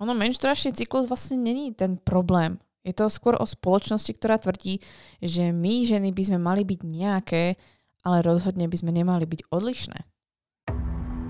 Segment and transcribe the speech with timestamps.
[0.00, 2.56] ono menštruačný cyklus vlastne není ten problém.
[2.80, 4.80] Je to skôr o spoločnosti, ktorá tvrdí,
[5.20, 7.60] že my ženy by sme mali byť nejaké,
[8.00, 9.98] ale rozhodne by sme nemali byť odlišné.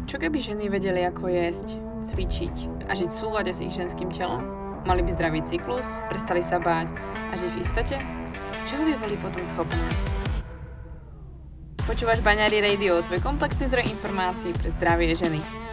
[0.06, 1.74] Čo keby ženy vedeli, ako jesť,
[2.06, 4.46] cvičiť a žiť v súlade s ich ženským telom?
[4.86, 6.94] Mali by zdravý cyklus, prestali sa báť
[7.30, 7.96] a žiť v istote?
[8.70, 9.82] Čo by boli potom schopné?
[11.90, 15.59] Počúvaš Baňári Radio, tvoj komplexný zdroj informácií pre zdravie ženy.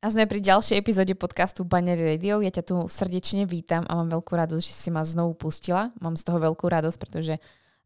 [0.00, 2.40] A sme pri ďalšej epizóde podcastu Banner Radio.
[2.40, 5.92] Ja ťa tu srdečne vítam a mám veľkú radosť, že si ma znovu pustila.
[6.00, 7.36] Mám z toho veľkú radosť, pretože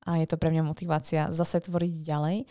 [0.07, 2.47] je to pre mňa motivácia zase tvoriť ďalej.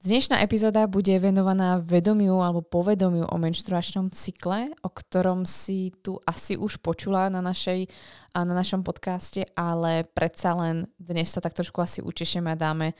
[0.00, 6.56] Dnešná epizóda bude venovaná vedomiu alebo povedomiu o menštruačnom cykle, o ktorom si tu asi
[6.56, 7.92] už počula na, našej,
[8.32, 12.96] na našom podcaste, ale predsa len dnes to tak trošku asi učešeme a dáme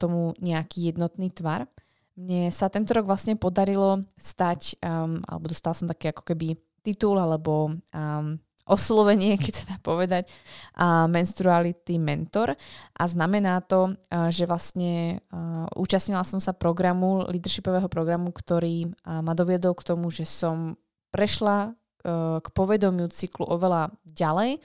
[0.00, 1.68] tomu nejaký jednotný tvar.
[2.14, 6.54] Mne sa tento rok vlastne podarilo stať, um, alebo dostal som taký ako keby
[6.86, 8.38] titul alebo um,
[8.70, 10.30] oslovenie, keď sa dá povedať,
[10.78, 12.54] uh, menstruality mentor.
[12.94, 19.18] A znamená to, uh, že vlastne uh, účastnila som sa programu, leadershipového programu, ktorý uh,
[19.18, 20.78] ma doviedol k tomu, že som
[21.10, 24.60] prešla k povedomiu cyklu oveľa ďalej.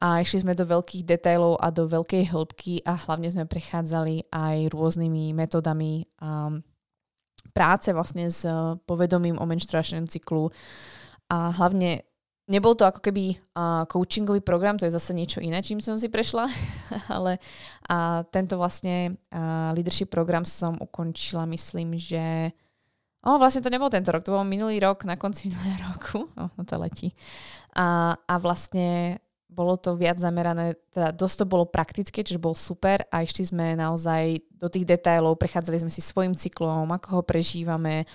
[0.00, 4.72] A išli sme do veľkých detailov a do veľkej hĺbky a hlavne sme prechádzali aj
[4.72, 6.64] rôznymi metodami um,
[7.50, 10.52] práce vlastne s eh, povedomím o menštruačnom cyklu
[11.30, 12.02] a hlavne
[12.50, 16.10] nebol to ako keby uh, coachingový program, to je zase niečo iné, čím som si
[16.10, 16.50] prešla,
[17.16, 17.38] ale
[17.86, 22.50] uh, tento vlastne uh, leadership program som ukončila, myslím, že
[23.20, 26.24] O, vlastne to nebol tento rok, to bol minulý rok, na konci minulého roku.
[26.40, 27.12] O, no to letí.
[27.76, 33.02] A, a vlastne bolo to viac zamerané, teda dosť to bolo praktické, čiže bol super
[33.10, 38.06] a išli sme naozaj do tých detailov, prechádzali sme si svojim cyklom, ako ho prežívame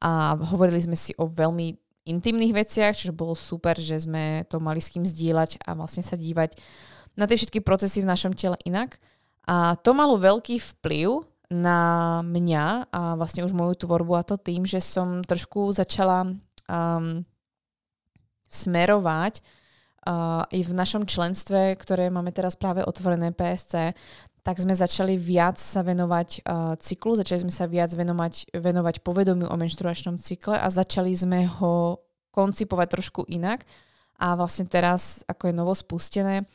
[0.00, 1.76] a hovorili sme si o veľmi
[2.08, 6.16] intimných veciach, čiže bolo super, že sme to mali s kým zdieľať a vlastne sa
[6.16, 6.56] dívať
[7.20, 8.96] na tie všetky procesy v našom tele inak.
[9.44, 11.20] A to malo veľký vplyv
[11.52, 16.32] na mňa a vlastne už moju tvorbu a to tým, že som trošku začala
[16.68, 17.24] um,
[18.48, 19.44] smerovať uh,
[20.48, 23.92] i v našom členstve, ktoré máme teraz práve otvorené PSC,
[24.48, 29.44] tak sme začali viac sa venovať uh, cyklu, začali sme sa viac venovať, venovať povedomiu
[29.44, 32.00] o menštruačnom cykle a začali sme ho
[32.32, 33.68] koncipovať trošku inak.
[34.16, 36.48] A vlastne teraz, ako je novo spustené,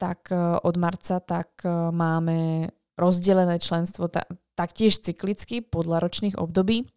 [0.00, 4.24] tak uh, od marca tak uh, máme rozdelené členstvo ta-
[4.56, 6.88] taktiež cyklicky podľa ročných období.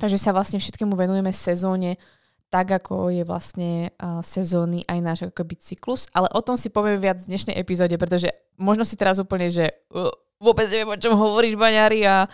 [0.00, 2.00] Takže sa vlastne všetkému venujeme sezóne
[2.50, 6.98] tak ako je vlastne uh, sezónny aj náš akoby cyklus, ale o tom si povieme
[6.98, 10.10] viac v dnešnej epizóde, pretože možno si teraz úplne, že uh,
[10.42, 12.26] vôbec neviem, o čom hovoríš, Baňári, a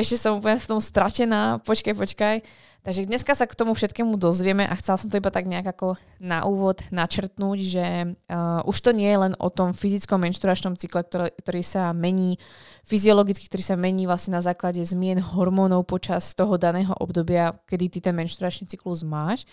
[0.00, 2.36] ešte som úplne v tom stratená, počkaj, počkaj.
[2.80, 6.00] Takže dneska sa k tomu všetkému dozvieme a chcela som to iba tak nejak ako
[6.16, 11.04] na úvod načrtnúť, že uh, už to nie je len o tom fyzickom menštruačnom cykle,
[11.04, 12.40] ktorý, ktorý sa mení
[12.88, 17.98] fyziologicky, ktorý sa mení vlastne na základe zmien hormónov počas toho daného obdobia, kedy ty
[18.00, 19.44] ten menštruačný cyklus máš,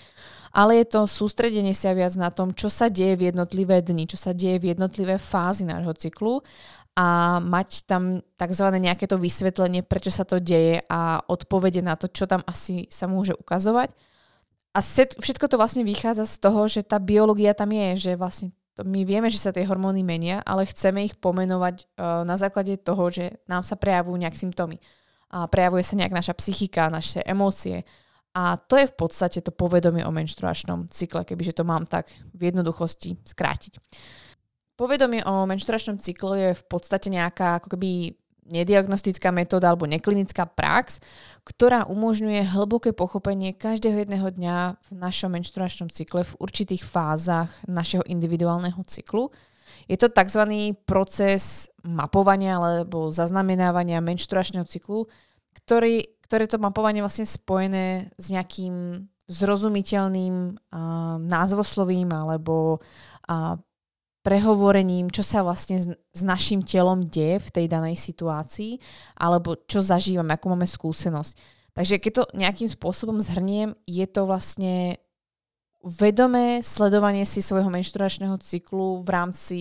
[0.56, 4.16] ale je to sústredenie sa viac na tom, čo sa deje v jednotlivé dni, čo
[4.16, 6.40] sa deje v jednotlivé fázy nášho cyklu
[6.97, 8.68] a mať tam tzv.
[8.74, 13.06] nejaké to vysvetlenie, prečo sa to deje a odpovede na to, čo tam asi sa
[13.06, 13.94] môže ukazovať.
[14.74, 14.81] A
[15.22, 19.06] všetko to vlastne vychádza z toho, že tá biológia tam je, že vlastne to my
[19.06, 23.41] vieme, že sa tie hormóny menia, ale chceme ich pomenovať uh, na základe toho, že
[23.50, 24.78] nám sa prejavujú nejak symptómy.
[25.34, 27.81] A prejavuje sa nejak naša psychika, naše emócie.
[28.38, 32.53] A to je v podstate to povedomie o menštruačnom cykle, kebyže to mám tak v
[32.53, 33.81] jednoduchosti skrátiť.
[34.77, 38.13] Povedomie o menštruačnom cyklu je v podstate nejaká ako keby
[38.47, 41.03] nediagnostická metóda alebo neklinická prax,
[41.44, 48.06] ktorá umožňuje hlboké pochopenie každého jedného dňa v našom menštruačnom cykle v určitých fázach našeho
[48.07, 49.33] individuálneho cyklu.
[49.89, 50.47] Je to tzv.
[50.88, 55.09] proces mapovania alebo zaznamenávania menštruačného cyklu,
[55.57, 63.59] ktorý, ktoré to mapovanie vlastne spojené s nejakým zrozumiteľným uh, názvoslovím alebo uh,
[64.27, 68.75] prehovorením, čo sa vlastne s, našim telom deje v tej danej situácii,
[69.15, 71.56] alebo čo zažívame, akú máme skúsenosť.
[71.71, 75.00] Takže keď to nejakým spôsobom zhrniem, je to vlastne
[75.79, 79.59] vedomé sledovanie si svojho menštruačného cyklu v rámci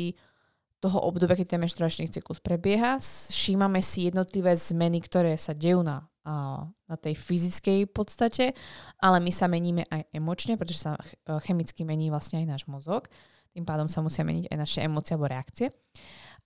[0.83, 2.99] toho obdobia, keď ten menštruačný cyklus prebieha.
[2.99, 8.51] Všímame si jednotlivé zmeny, ktoré sa dejú na, na tej fyzickej podstate,
[8.99, 10.99] ale my sa meníme aj emočne, pretože sa
[11.47, 13.07] chemicky mení vlastne aj náš mozog.
[13.57, 15.73] Tým pádom sa musia meniť aj naše emócie alebo reakcie.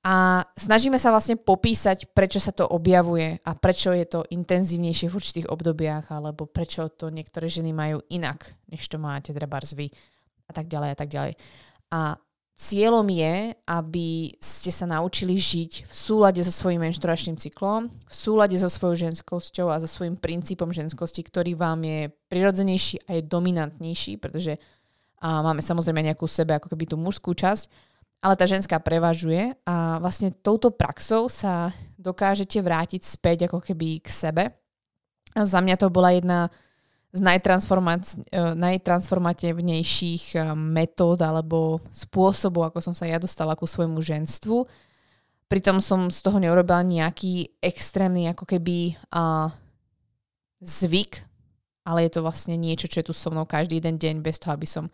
[0.06, 5.16] A snažíme sa vlastne popísať, prečo sa to objavuje a prečo je to intenzívnejšie v
[5.18, 9.92] určitých obdobiach, alebo prečo to niektoré ženy majú inak, než to máte treba vy
[10.48, 11.32] a tak ďalej a tak ďalej.
[11.92, 12.00] A
[12.56, 18.56] cieľom je, aby ste sa naučili žiť v súlade so svojím menštruačným cyklom, v súlade
[18.56, 24.16] so svojou ženskosťou a so svojím princípom ženskosti, ktorý vám je prirodzenejší a je dominantnejší,
[24.16, 24.56] pretože
[25.20, 27.68] a máme samozrejme nejakú sebe ako keby tú mužskú časť,
[28.20, 34.08] ale tá ženská prevažuje a vlastne touto praxou sa dokážete vrátiť späť ako keby k
[34.08, 34.44] sebe.
[35.36, 36.48] A za mňa to bola jedna
[37.10, 44.68] z eh, najtransformatívnejších eh, metód alebo spôsobov, ako som sa ja dostala ku svojmu ženstvu.
[45.50, 49.50] Pritom som z toho neurobila nejaký extrémny ako keby uh,
[50.62, 51.26] zvyk,
[51.82, 54.54] ale je to vlastne niečo, čo je tu so mnou každý jeden deň bez toho,
[54.54, 54.86] aby som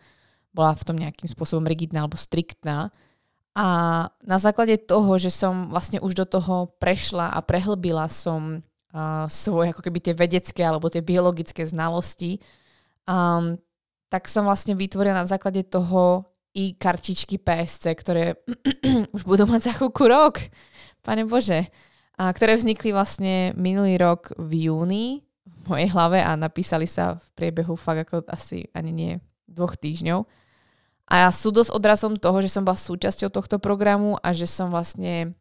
[0.57, 2.89] bola v tom nejakým spôsobom rigidná alebo striktná.
[3.53, 3.67] A
[4.25, 9.73] na základe toho, že som vlastne už do toho prešla a prehlbila som uh, svoje
[9.73, 12.41] ako keby tie vedecké alebo tie biologické znalosti,
[13.05, 13.57] um,
[14.09, 16.25] tak som vlastne vytvorila na základe toho
[16.57, 18.41] i kartičky PSC, ktoré
[19.15, 20.41] už budú mať za chvíľku rok.
[21.05, 21.69] Pane Bože.
[22.17, 27.25] A ktoré vznikli vlastne minulý rok v júni v mojej hlave a napísali sa v
[27.37, 29.11] priebehu fakt ako asi ani nie
[29.45, 30.25] dvoch týždňov.
[31.07, 35.31] A sú dosť odrazom toho, že som bola súčasťou tohto programu a že som vlastne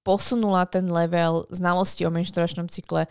[0.00, 3.04] posunula ten level znalosti o menštruačnom cykle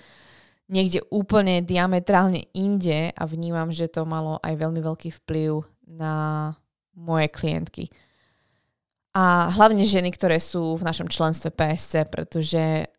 [0.65, 6.15] niekde úplne diametrálne inde a vnímam, že to malo aj veľmi veľký vplyv na
[6.97, 7.85] moje klientky.
[9.15, 12.89] A hlavne ženy, ktoré sú v našom členstve PSC, pretože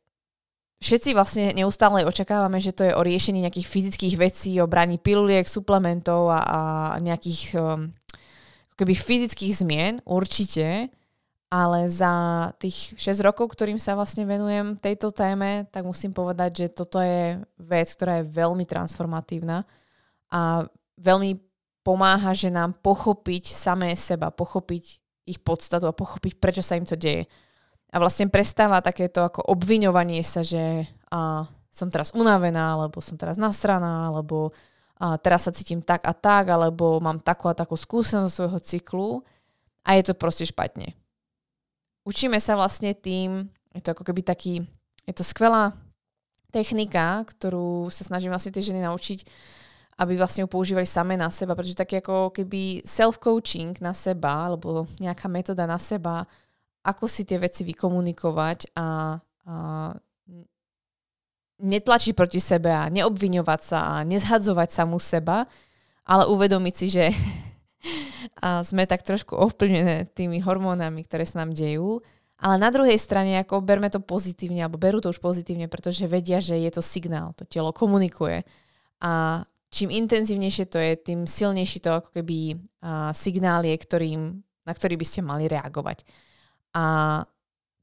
[0.81, 5.44] všetci vlastne neustále očakávame, že to je o riešení nejakých fyzických vecí, o braní piluliek,
[5.44, 6.56] suplementov a, a
[7.02, 7.92] nejakých um,
[8.76, 10.93] keby fyzických zmien, určite,
[11.49, 16.67] ale za tých 6 rokov, ktorým sa vlastne venujem tejto téme, tak musím povedať, že
[16.75, 19.64] toto je vec, ktorá je veľmi transformatívna
[20.28, 20.67] a
[21.00, 21.38] veľmi
[21.87, 24.84] pomáha že nám pochopiť samé seba, pochopiť
[25.26, 27.31] ich podstatu a pochopiť, prečo sa im to deje.
[27.94, 33.38] A vlastne prestáva takéto ako obviňovanie sa, že a, som teraz unavená, alebo som teraz
[33.38, 34.50] nasraná, alebo
[34.96, 39.10] a teraz sa cítim tak a tak, alebo mám takú a takú skúsenosť svojho cyklu
[39.84, 40.96] a je to proste špatne.
[42.08, 44.64] Učíme sa vlastne tým, je to ako keby taký,
[45.04, 45.76] je to skvelá
[46.48, 49.28] technika, ktorú sa snažím vlastne tie ženy naučiť,
[50.00, 54.88] aby vlastne ju používali same na seba, pretože taký ako keby self-coaching na seba, alebo
[55.00, 56.25] nejaká metóda na seba,
[56.84, 59.54] ako si tie veci vykomunikovať a, a
[61.56, 65.49] netlačiť proti sebe a neobviňovať sa a nezhadzovať samú seba,
[66.05, 67.05] ale uvedomiť si, že
[68.44, 72.03] a sme tak trošku ovplyvnené tými hormónami, ktoré sa nám dejú.
[72.37, 76.37] Ale na druhej strane, ako berme to pozitívne, alebo berú to už pozitívne, pretože vedia,
[76.37, 78.44] že je to signál, to telo komunikuje.
[79.00, 79.41] A
[79.73, 84.20] čím intenzívnejšie to je, tým silnejší to ako keby a, signál je, ktorým,
[84.69, 86.05] na ktorý by ste mali reagovať.
[86.76, 86.85] A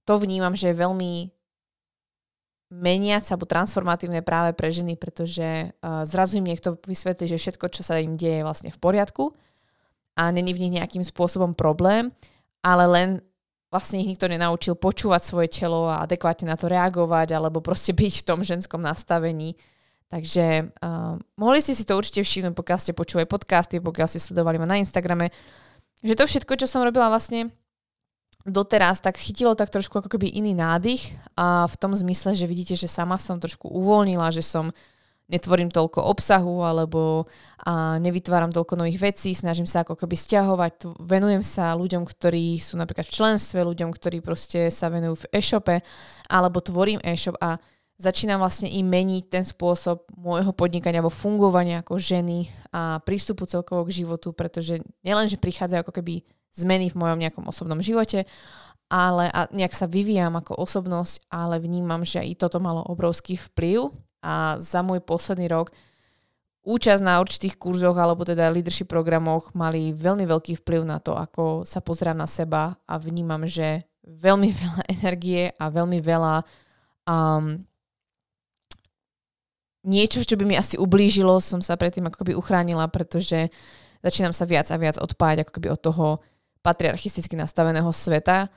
[0.05, 1.33] to vnímam, že je veľmi
[2.73, 7.85] meniac alebo transformatívne práve pre ženy, pretože uh, zrazu im niekto vysvetlí, že všetko, čo
[7.85, 9.37] sa im deje, je vlastne v poriadku
[10.17, 12.09] a není v nich nejakým spôsobom problém,
[12.65, 13.09] ale len
[13.69, 18.13] vlastne ich nikto nenaučil počúvať svoje telo a adekvátne na to reagovať alebo proste byť
[18.21, 19.57] v tom ženskom nastavení.
[20.09, 24.61] Takže uh, mohli ste si to určite všimnúť, pokiaľ ste počúvali podcasty, pokiaľ ste sledovali
[24.61, 25.33] ma na Instagrame,
[26.05, 27.49] že to všetko, čo som robila vlastne
[28.43, 32.75] doteraz tak chytilo tak trošku ako keby iný nádych a v tom zmysle, že vidíte,
[32.75, 34.75] že sama som trošku uvoľnila, že som
[35.31, 37.23] netvorím toľko obsahu alebo
[37.63, 42.75] a nevytváram toľko nových vecí, snažím sa ako keby stiahovať, venujem sa ľuďom, ktorí sú
[42.75, 45.75] napríklad v členstve, ľuďom, ktorí proste sa venujú v e-shope
[46.27, 47.55] alebo tvorím e-shop a
[47.95, 53.87] začínam vlastne im meniť ten spôsob môjho podnikania alebo fungovania ako ženy a prístupu celkovo
[53.87, 58.29] k životu, pretože nielen, že prichádzajú ako keby zmeny v mojom nejakom osobnom živote,
[58.93, 63.89] ale a nejak sa vyvíjam ako osobnosť, ale vnímam, že i toto malo obrovský vplyv
[64.21, 65.73] a za môj posledný rok
[66.63, 71.67] účasť na určitých kurzoch alebo teda leadership programoch mali veľmi veľký vplyv na to, ako
[71.67, 76.35] sa pozerám na seba a vnímam, že veľmi veľa energie a veľmi veľa
[77.07, 77.59] um,
[79.83, 83.51] niečo, čo by mi asi ublížilo, som sa predtým akoby uchránila, pretože
[83.99, 86.05] začínam sa viac a viac odpájať ako keby od toho
[86.63, 88.47] patriarchisticky nastaveného sveta.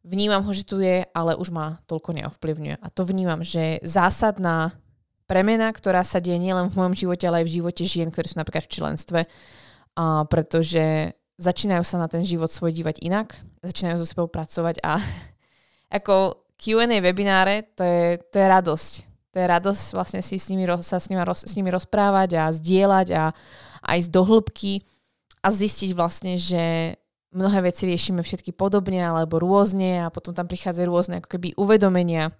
[0.00, 2.80] Vnímam ho, že tu je, ale už ma toľko neovplyvňuje.
[2.80, 4.72] A to vnímam, že zásadná
[5.28, 8.40] premena, ktorá sa deje nielen v mojom živote, ale aj v živote žien, ktoré sú
[8.40, 9.20] napríklad v členstve,
[9.94, 14.96] a pretože začínajú sa na ten život svoj dívať inak, začínajú so sebou pracovať a
[16.02, 18.92] ako Q&A webináre, to je, to je radosť.
[19.30, 22.44] To je radosť vlastne si s nimi, sa s nimi, roz, s nimi rozprávať a
[22.50, 23.24] zdieľať a,
[23.80, 24.82] a ísť do hĺbky
[25.40, 26.98] a zistiť vlastne, že
[27.30, 32.34] mnohé veci riešime všetky podobne alebo rôzne a potom tam prichádzajú rôzne ako keby uvedomenia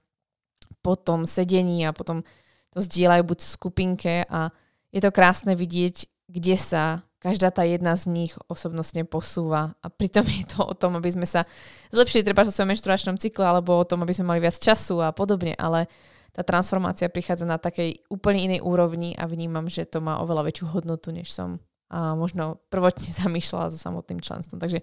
[0.82, 2.26] po tom sedení a potom
[2.70, 4.54] to zdieľajú buď v skupinke a
[4.90, 9.76] je to krásne vidieť, kde sa každá tá jedna z nich osobnostne posúva.
[9.84, 11.44] A pritom je to o tom, aby sme sa
[11.92, 15.12] zlepšili treba v svojom menštruačnom cykle alebo o tom, aby sme mali viac času a
[15.12, 15.86] podobne, ale
[16.32, 20.66] tá transformácia prichádza na takej úplne inej úrovni a vnímam, že to má oveľa väčšiu
[20.72, 24.62] hodnotu, než som a možno prvotne zamýšľala so samotným členstvom.
[24.62, 24.80] Takže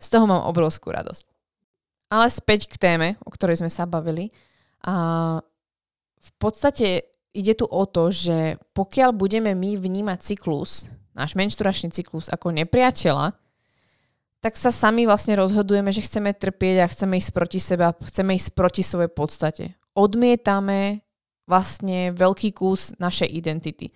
[0.00, 1.28] z toho mám obrovskú radosť.
[2.08, 4.30] Ale späť k téme, o ktorej sme sa bavili.
[4.86, 5.38] A
[6.16, 12.32] v podstate ide tu o to, že pokiaľ budeme my vnímať cyklus, náš menšturačný cyklus
[12.32, 13.36] ako nepriateľa,
[14.40, 18.38] tak sa sami vlastne rozhodujeme, že chceme trpieť a chceme ísť proti sebe a chceme
[18.38, 19.64] ísť proti svojej podstate.
[19.96, 21.02] Odmietame
[21.50, 23.90] vlastne veľký kus našej identity.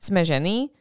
[0.00, 0.74] Sme ženy,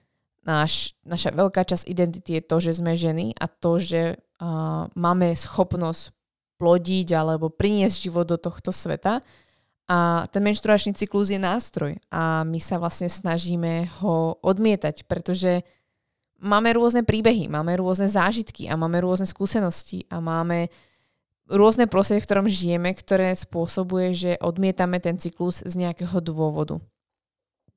[0.46, 5.34] náš, naša veľká časť identity je to, že sme ženy a to, že uh, máme
[5.34, 6.14] schopnosť
[6.56, 9.20] plodiť alebo priniesť život do tohto sveta
[9.86, 15.62] a ten menštruačný cyklus je nástroj a my sa vlastne snažíme ho odmietať, pretože
[16.42, 20.74] máme rôzne príbehy, máme rôzne zážitky a máme rôzne skúsenosti a máme
[21.46, 26.82] rôzne prostredie, v ktorom žijeme, ktoré spôsobuje, že odmietame ten cyklus z nejakého dôvodu.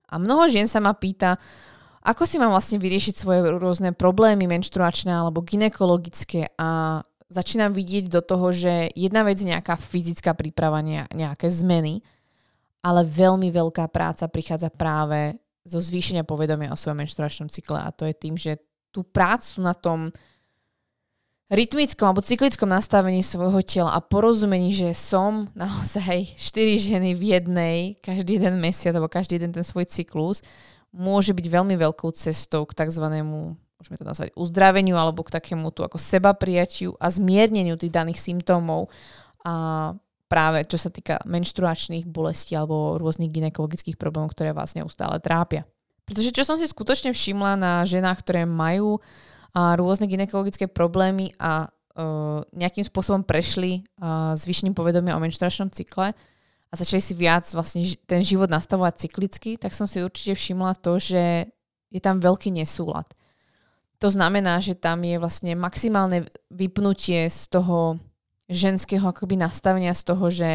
[0.08, 1.36] A mnoho žien sa ma pýta,
[2.02, 6.54] ako si mám vlastne vyriešiť svoje rôzne problémy menštruačné alebo ginekologické?
[6.58, 12.00] A začínam vidieť do toho, že jedna vec je nejaká fyzická príprava, nejaké zmeny,
[12.80, 15.36] ale veľmi veľká práca prichádza práve
[15.68, 17.76] zo zvýšenia povedomia o svojom menštruačnom cykle.
[17.84, 18.56] A to je tým, že
[18.88, 20.08] tú prácu na tom
[21.48, 27.78] rytmickom alebo cyklickom nastavení svojho tela a porozumení, že som naozaj 4 ženy v jednej
[28.00, 30.44] každý jeden mesiac alebo každý jeden ten svoj cyklus,
[30.92, 35.86] môže byť veľmi veľkou cestou k takzvanému môžeme to nazvať uzdraveniu alebo k takému tu
[35.86, 38.90] ako seba prijatiu a zmierneniu tých daných symptómov
[39.46, 39.94] a
[40.26, 45.64] práve čo sa týka menštruačných bolestí alebo rôznych ginekologických problémov, ktoré vás neustále trápia.
[46.04, 48.98] Pretože čo som si skutočne všimla na ženách, ktoré majú
[49.54, 56.12] a, rôzne ginekologické problémy a uh, nejakým spôsobom prešli uh, zvýšením povedomia o menštruačnom cykle
[56.68, 61.00] a začali si viac vlastne ten život nastavovať cyklicky, tak som si určite všimla to,
[61.00, 61.48] že
[61.88, 63.08] je tam veľký nesúlad.
[63.98, 67.98] To znamená, že tam je vlastne maximálne vypnutie z toho
[68.46, 70.50] ženského akoby nastavenia, z toho, že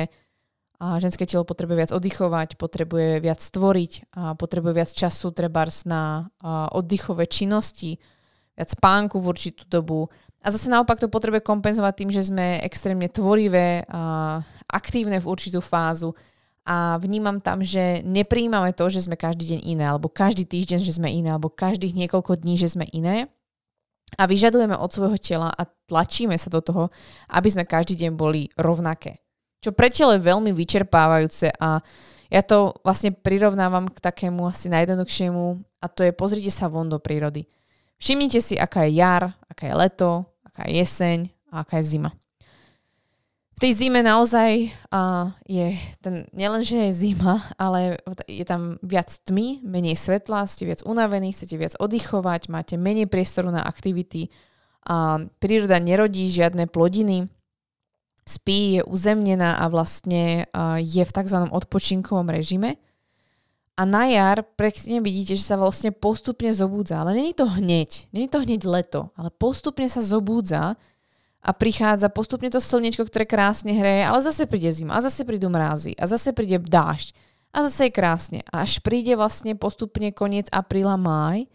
[0.84, 6.28] a ženské telo potrebuje viac oddychovať, potrebuje viac stvoriť, a potrebuje viac času trebárs na
[6.76, 8.04] oddychové činnosti,
[8.52, 10.12] viac spánku v určitú dobu.
[10.44, 15.64] A zase naopak to potrebuje kompenzovať tým, že sme extrémne tvorivé, a aktívne v určitú
[15.64, 16.12] fázu
[16.64, 20.96] a vnímam tam, že nepríjmame to, že sme každý deň iné, alebo každý týždeň, že
[20.96, 23.28] sme iné, alebo každých niekoľko dní, že sme iné.
[24.16, 26.84] A vyžadujeme od svojho tela a tlačíme sa do toho,
[27.28, 29.20] aby sme každý deň boli rovnaké.
[29.60, 31.84] Čo pre telo je veľmi vyčerpávajúce a
[32.32, 35.44] ja to vlastne prirovnávam k takému asi najjednoduchšiemu
[35.84, 37.48] a to je pozrite sa von do prírody.
[38.00, 41.20] Všimnite si, aká je jar, aká je leto, aká je jeseň
[41.50, 42.14] a aká je zima
[43.54, 49.14] v tej zime naozaj uh, je ten, nielen, že je zima, ale je tam viac
[49.30, 54.34] tmy, menej svetla, ste viac unavení, chcete viac oddychovať, máte menej priestoru na aktivity,
[54.90, 57.30] uh, príroda nerodí žiadne plodiny,
[58.26, 61.38] spí, je uzemnená a vlastne uh, je v tzv.
[61.54, 62.82] odpočinkovom režime.
[63.74, 67.02] A na jar presne vidíte, že sa vlastne postupne zobúdza.
[67.02, 70.78] Ale není to hneď, není to hneď leto, ale postupne sa zobúdza
[71.44, 75.52] a prichádza postupne to slniečko, ktoré krásne hreje, ale zase príde zima, a zase prídu
[75.52, 77.12] mrázy, a zase príde dážď,
[77.52, 78.40] a zase je krásne.
[78.48, 81.50] A až príde vlastne postupne koniec apríla, máj,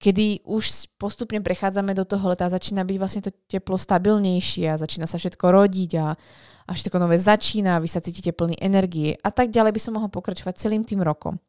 [0.00, 5.04] kedy už postupne prechádzame do toho leta začína byť vlastne to teplo stabilnejšie a začína
[5.04, 6.16] sa všetko rodiť a,
[6.70, 10.06] a všetko nové začína, vy sa cítite plný energie a tak ďalej by som mohla
[10.06, 11.42] pokračovať celým tým rokom.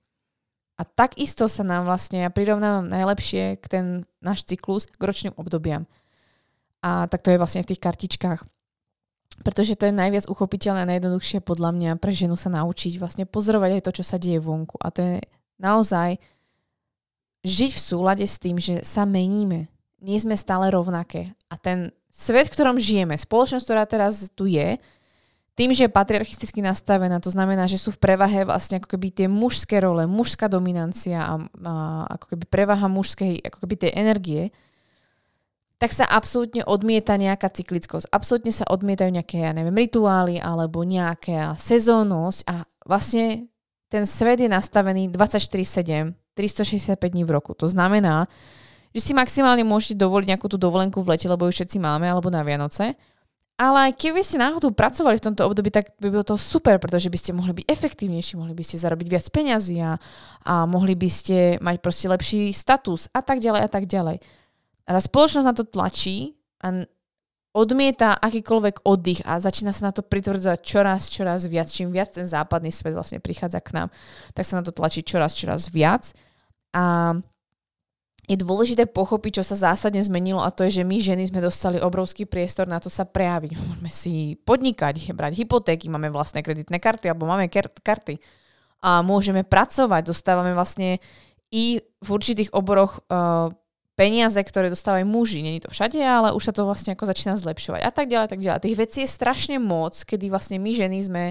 [0.76, 3.86] A takisto sa nám vlastne, ja prirovnávam najlepšie k ten
[4.18, 5.86] náš cyklus k ročným obdobiam.
[6.82, 8.42] A tak to je vlastne v tých kartičkách.
[9.46, 13.78] Pretože to je najviac uchopiteľné a najjednoduchšie podľa mňa pre ženu sa naučiť vlastne pozorovať
[13.78, 14.82] aj to, čo sa deje vonku.
[14.82, 15.16] A to je
[15.62, 16.18] naozaj
[17.46, 19.70] žiť v súlade s tým, že sa meníme.
[20.02, 21.38] Nie sme stále rovnaké.
[21.46, 24.82] A ten svet, v ktorom žijeme, spoločnosť, ktorá teraz tu je,
[25.62, 29.28] tým, že je patriarchisticky nastavená, to znamená, že sú v prevahe vlastne ako keby tie
[29.30, 31.74] mužské role, mužská dominancia a, a
[32.18, 34.44] ako keby prevaha mužskej, ako keby tej energie,
[35.78, 38.10] tak sa absolútne odmieta nejaká cyklickosť.
[38.10, 43.46] Absolútne sa odmietajú nejaké, ja neviem, rituály alebo nejaká sezónnosť a vlastne
[43.94, 47.54] ten svet je nastavený 24-7, 365 dní v roku.
[47.54, 48.26] To znamená,
[48.98, 52.34] že si maximálne môžete dovoliť nejakú tú dovolenku v lete, lebo ju všetci máme, alebo
[52.34, 52.98] na Vianoce.
[53.62, 57.18] Ale keby ste náhodou pracovali v tomto období, tak by bolo to super, pretože by
[57.22, 60.02] ste mohli byť efektívnejší, mohli by ste zarobiť viac peňazí a,
[60.50, 64.18] a mohli by ste mať proste lepší status a tak ďalej a tak ďalej.
[64.90, 66.34] A tá spoločnosť na to tlačí
[66.66, 66.90] a
[67.54, 71.70] odmieta akýkoľvek oddych a začína sa na to pritvrdzovať čoraz, čoraz viac.
[71.70, 73.88] Čím viac ten západný svet vlastne prichádza k nám,
[74.34, 76.18] tak sa na to tlačí čoraz, čoraz viac.
[76.74, 77.14] A
[78.32, 81.84] je dôležité pochopiť, čo sa zásadne zmenilo a to je, že my ženy sme dostali
[81.84, 83.52] obrovský priestor na to sa prejaviť.
[83.60, 88.24] Môžeme si podnikať, brať hypotéky, máme vlastné kreditné karty alebo máme karty
[88.82, 91.04] a môžeme pracovať, dostávame vlastne
[91.52, 93.52] i v určitých oboroch uh,
[94.00, 95.44] peniaze, ktoré dostávajú muži.
[95.44, 98.42] Není to všade, ale už sa to vlastne ako začína zlepšovať a tak ďalej, tak
[98.42, 98.64] ďalej.
[98.64, 101.24] Tých vecí je strašne moc, kedy vlastne my ženy sme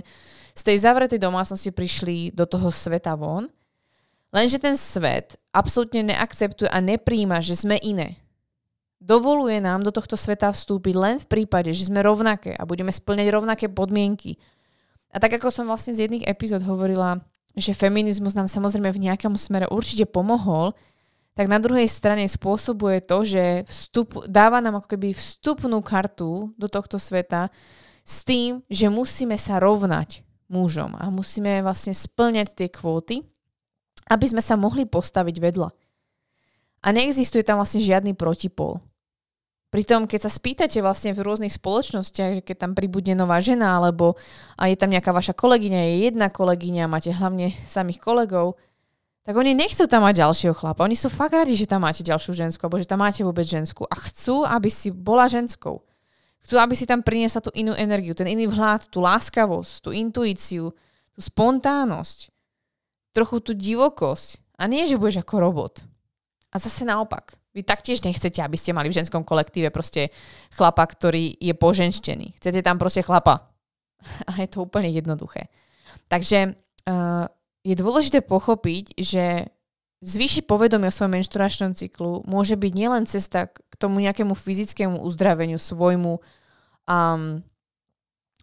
[0.53, 3.49] z tej zavretej domácnosti prišli do toho sveta von
[4.31, 8.15] Lenže ten svet absolútne neakceptuje a nepríjma, že sme iné.
[9.03, 13.27] Dovoluje nám do tohto sveta vstúpiť len v prípade, že sme rovnaké a budeme splňať
[13.33, 14.39] rovnaké podmienky.
[15.11, 17.19] A tak ako som vlastne z jedných epizód hovorila,
[17.59, 20.79] že feminizmus nám samozrejme v nejakom smere určite pomohol,
[21.35, 26.69] tak na druhej strane spôsobuje to, že vstup, dáva nám ako keby vstupnú kartu do
[26.69, 27.49] tohto sveta
[28.05, 30.23] s tým, že musíme sa rovnať
[30.53, 33.25] mužom a musíme vlastne splňať tie kvóty
[34.11, 35.71] aby sme sa mohli postaviť vedľa.
[36.83, 38.83] A neexistuje tam vlastne žiadny protipol.
[39.71, 44.19] Pritom, keď sa spýtate vlastne v rôznych spoločnostiach, keď tam pribudne nová žena, alebo
[44.59, 48.59] a je tam nejaká vaša kolegyňa, je jedna kolegyňa, máte hlavne samých kolegov,
[49.23, 50.83] tak oni nechcú tam mať ďalšieho chlapa.
[50.83, 53.87] Oni sú fakt radi, že tam máte ďalšiu žensku, alebo že tam máte vôbec žensku.
[53.87, 55.87] A chcú, aby si bola ženskou.
[56.43, 60.75] Chcú, aby si tam priniesla tú inú energiu, ten iný vhľad, tú láskavosť, tú intuíciu,
[61.15, 62.33] tú spontánnosť
[63.13, 64.59] trochu tú divokosť.
[64.61, 65.75] A nie, že budeš ako robot.
[66.53, 67.39] A zase naopak.
[67.51, 70.15] Vy taktiež nechcete, aby ste mali v ženskom kolektíve proste
[70.55, 72.39] chlapa, ktorý je poženštený.
[72.39, 73.51] Chcete tam proste chlapa.
[74.31, 75.51] A je to úplne jednoduché.
[76.07, 77.27] Takže uh,
[77.67, 79.51] je dôležité pochopiť, že
[80.01, 85.61] zvýšiť povedomie o svojom menšturačnom cyklu môže byť nielen cesta k tomu nejakému fyzickému uzdraveniu
[85.61, 86.25] svojmu
[86.89, 87.45] um,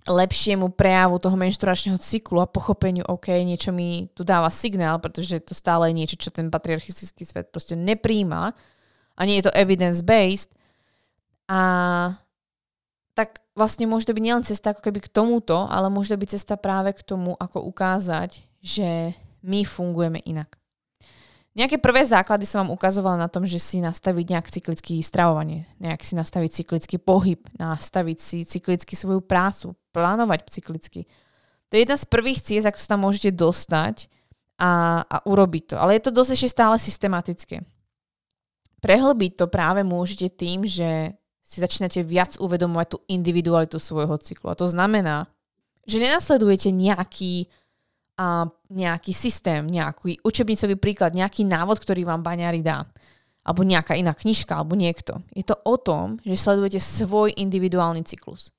[0.07, 5.53] lepšiemu prejavu toho menšturačného cyklu a pochopeniu, OK, niečo mi tu dáva signál, pretože to
[5.53, 8.55] stále je niečo, čo ten patriarchistický svet proste nepríjma
[9.17, 10.57] a nie je to evidence-based.
[11.47, 11.61] A
[13.15, 16.29] tak vlastne môže to byť nielen cesta ako keby k tomuto, ale môže to byť
[16.37, 20.56] cesta práve k tomu, ako ukázať, že my fungujeme inak.
[21.57, 26.05] Nejaké prvé základy som vám ukazovala na tom, že si nastaviť nejak cyklický stravovanie, nejak
[26.05, 31.09] si nastaviť cyklický pohyb, nastaviť si cyklicky svoju prácu, plánovať cyklicky.
[31.67, 34.05] To je jedna z prvých ciest, ako sa tam môžete dostať
[34.61, 35.75] a, a urobiť to.
[35.81, 37.65] Ale je to dosť ešte stále systematické.
[38.77, 44.53] Prehlbiť to práve môžete tým, že si začínate viac uvedomovať tú individualitu svojho cyklu.
[44.53, 45.25] A to znamená,
[45.89, 47.49] že nenasledujete nejaký
[48.17, 52.89] a nejaký systém, nejaký učebnicový príklad, nejaký návod, ktorý vám baňári dá.
[53.45, 55.21] Alebo nejaká iná knižka, alebo niekto.
[55.31, 58.51] Je to o tom, že sledujete svoj individuálny cyklus.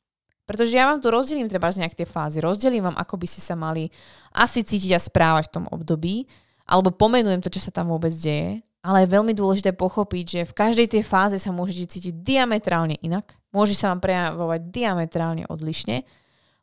[0.48, 2.40] Pretože ja vám tu rozdelím treba z nejak fázy.
[2.40, 3.92] Rozdelím vám, ako by ste sa mali
[4.32, 6.24] asi cítiť a správať v tom období,
[6.64, 10.56] alebo pomenujem to, čo sa tam vôbec deje, ale je veľmi dôležité pochopiť, že v
[10.56, 16.08] každej tej fáze sa môžete cítiť diametrálne inak, môže sa vám prejavovať diametrálne odlišne,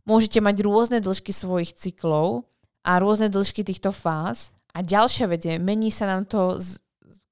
[0.10, 2.50] môžete mať rôzne dĺžky svojich cyklov
[2.86, 4.54] a rôzne dĺžky týchto fáz.
[4.78, 6.78] A ďalšia vec je, mení sa nám to z,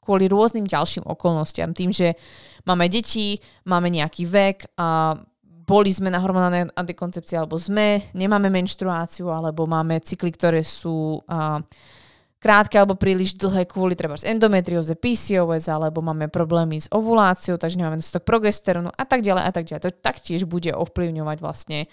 [0.01, 1.71] kvôli rôznym ďalším okolnostiam.
[1.71, 2.17] Tým, že
[2.65, 3.37] máme deti,
[3.69, 5.15] máme nejaký vek a
[5.63, 11.63] boli sme na hormonálnej antikoncepcii alebo sme, nemáme menštruáciu alebo máme cykly, ktoré sú uh,
[12.43, 18.03] krátke alebo príliš dlhé kvôli treba endometrióze, PCOS alebo máme problémy s ovuláciou, takže nemáme
[18.03, 19.83] dostatok progesterónu a tak ďalej a tak ďalej.
[19.87, 21.87] To taktiež bude ovplyvňovať vlastne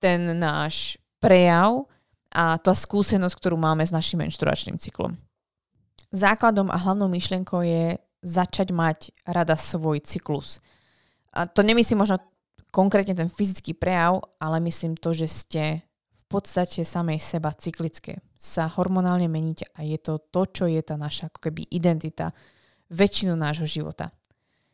[0.00, 1.91] ten náš prejav
[2.32, 5.20] a tá skúsenosť, ktorú máme s našim menštruačným cyklom.
[6.12, 10.64] Základom a hlavnou myšlienkou je začať mať rada svoj cyklus.
[11.32, 12.20] A to nemyslím možno
[12.72, 18.24] konkrétne ten fyzický prejav, ale myslím to, že ste v podstate samej seba cyklické.
[18.40, 22.32] Sa hormonálne meníte a je to to, čo je tá naša ako keby identita
[22.88, 24.12] väčšinu nášho života.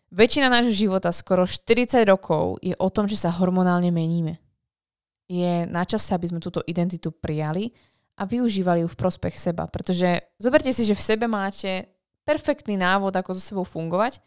[0.09, 4.40] Väčšina nášho života, skoro 40 rokov, je o tom, že sa hormonálne meníme.
[5.28, 7.68] Je na čase, aby sme túto identitu prijali
[8.16, 9.68] a využívali ju v prospech seba.
[9.68, 11.92] Pretože zoberte si, že v sebe máte
[12.24, 14.18] perfektný návod, ako so sebou fungovať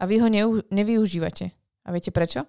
[0.00, 1.52] a vy ho neu- nevyužívate.
[1.84, 2.48] A viete prečo?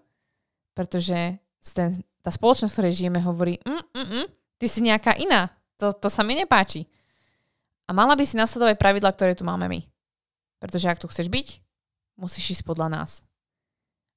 [0.73, 1.37] Pretože
[1.75, 1.89] ten,
[2.23, 4.25] tá spoločnosť, v ktorej žijeme, hovorí, mm, mm, mm,
[4.57, 6.87] ty si nejaká iná, to, to sa mi nepáči.
[7.87, 9.83] A mala by si nasledovať pravidla, ktoré tu máme my.
[10.63, 11.47] Pretože ak tu chceš byť,
[12.15, 13.27] musíš ísť podľa nás.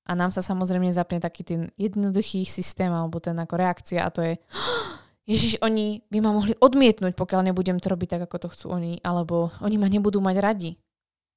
[0.07, 4.23] A nám sa samozrejme zapne taký ten jednoduchý systém alebo ten ako reakcia a to
[4.23, 4.35] je
[5.27, 9.03] Ježiš, oni by ma mohli odmietnúť, pokiaľ nebudem to robiť tak, ako to chcú oni,
[9.03, 10.73] alebo oni ma nebudú mať radi.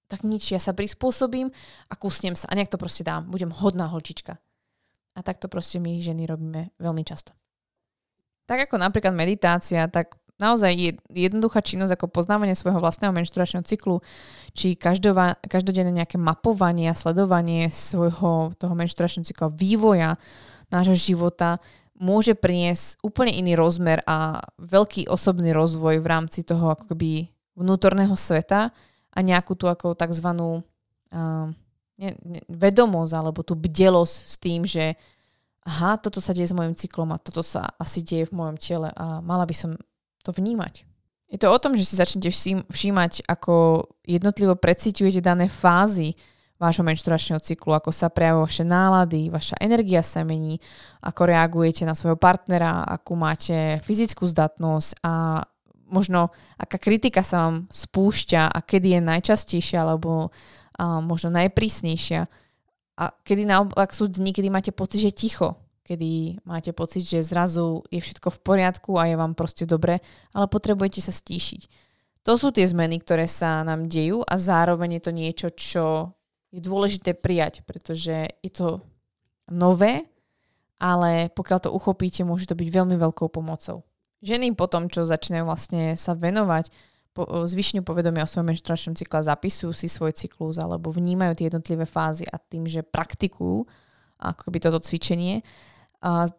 [0.06, 1.50] Tak nič, ja sa prispôsobím
[1.90, 3.26] a kusnem sa a nejak to proste dám.
[3.26, 4.38] Budem hodná holčička.
[5.18, 7.34] A takto proste my ženy robíme veľmi často.
[8.46, 14.00] Tak ako napríklad meditácia, tak naozaj je jednoduchá činnosť ako poznávanie svojho vlastného menštruačného cyklu,
[14.56, 20.16] či každova, každodenné nejaké mapovanie a sledovanie svojho toho menštruačného cyklu vývoja
[20.72, 21.60] nášho života
[22.00, 27.28] môže priniesť úplne iný rozmer a veľký osobný rozvoj v rámci toho ako keby
[27.60, 28.72] vnútorného sveta
[29.12, 31.52] a nejakú tú ako takzvanú uh,
[32.48, 34.96] vedomosť alebo tú bdelosť s tým, že
[35.68, 38.90] aha, toto sa deje s mojim cyklom a toto sa asi deje v mojom tele
[38.96, 39.76] a mala by som
[40.24, 40.88] to vnímať.
[41.30, 42.34] Je to o tom, že si začnete
[42.68, 46.18] všímať, ako jednotlivo precítujete dané fázy
[46.60, 50.60] vášho menštruačného cyklu, ako sa prejavujú vaše nálady, vaša energia sa mení,
[51.00, 55.40] ako reagujete na svojho partnera, akú máte fyzickú zdatnosť a
[55.88, 60.36] možno aká kritika sa vám spúšťa a kedy je najčastejšia alebo
[60.80, 62.24] a možno najprísnejšia.
[63.00, 67.82] A kedy naopak sú dni, kedy máte pocit, že ticho, kedy máte pocit, že zrazu
[67.90, 69.98] je všetko v poriadku a je vám proste dobre,
[70.38, 71.90] ale potrebujete sa stíšiť.
[72.30, 75.86] To sú tie zmeny, ktoré sa nám dejú a zároveň je to niečo, čo
[76.54, 78.86] je dôležité prijať, pretože je to
[79.50, 80.06] nové,
[80.78, 83.82] ale pokiaľ to uchopíte, môže to byť veľmi veľkou pomocou.
[84.22, 86.70] Ženy potom, čo začne vlastne sa venovať
[87.26, 92.24] zvyšňu povedomia o svojom menštruačnom cykle, zapisujú si svoj cyklus alebo vnímajú tie jednotlivé fázy
[92.30, 93.66] a tým, že praktikujú
[94.20, 95.42] akoby toto cvičenie,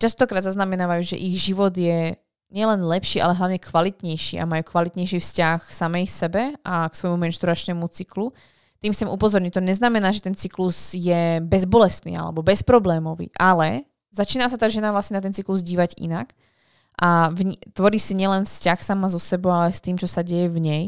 [0.00, 2.16] častokrát zaznamenávajú, že ich život je
[2.50, 7.86] nielen lepší, ale hlavne kvalitnejší a majú kvalitnejší vzťah samej sebe a k svojmu menštruačnému
[7.94, 8.34] cyklu.
[8.80, 14.56] Tým chcem upozorniť, to neznamená, že ten cyklus je bezbolestný alebo bezproblémový, ale začína sa
[14.56, 16.32] tá žena vlastne na ten cyklus dívať inak
[16.96, 20.48] a vní- tvorí si nielen vzťah sama so sebou, ale s tým, čo sa deje
[20.48, 20.84] v nej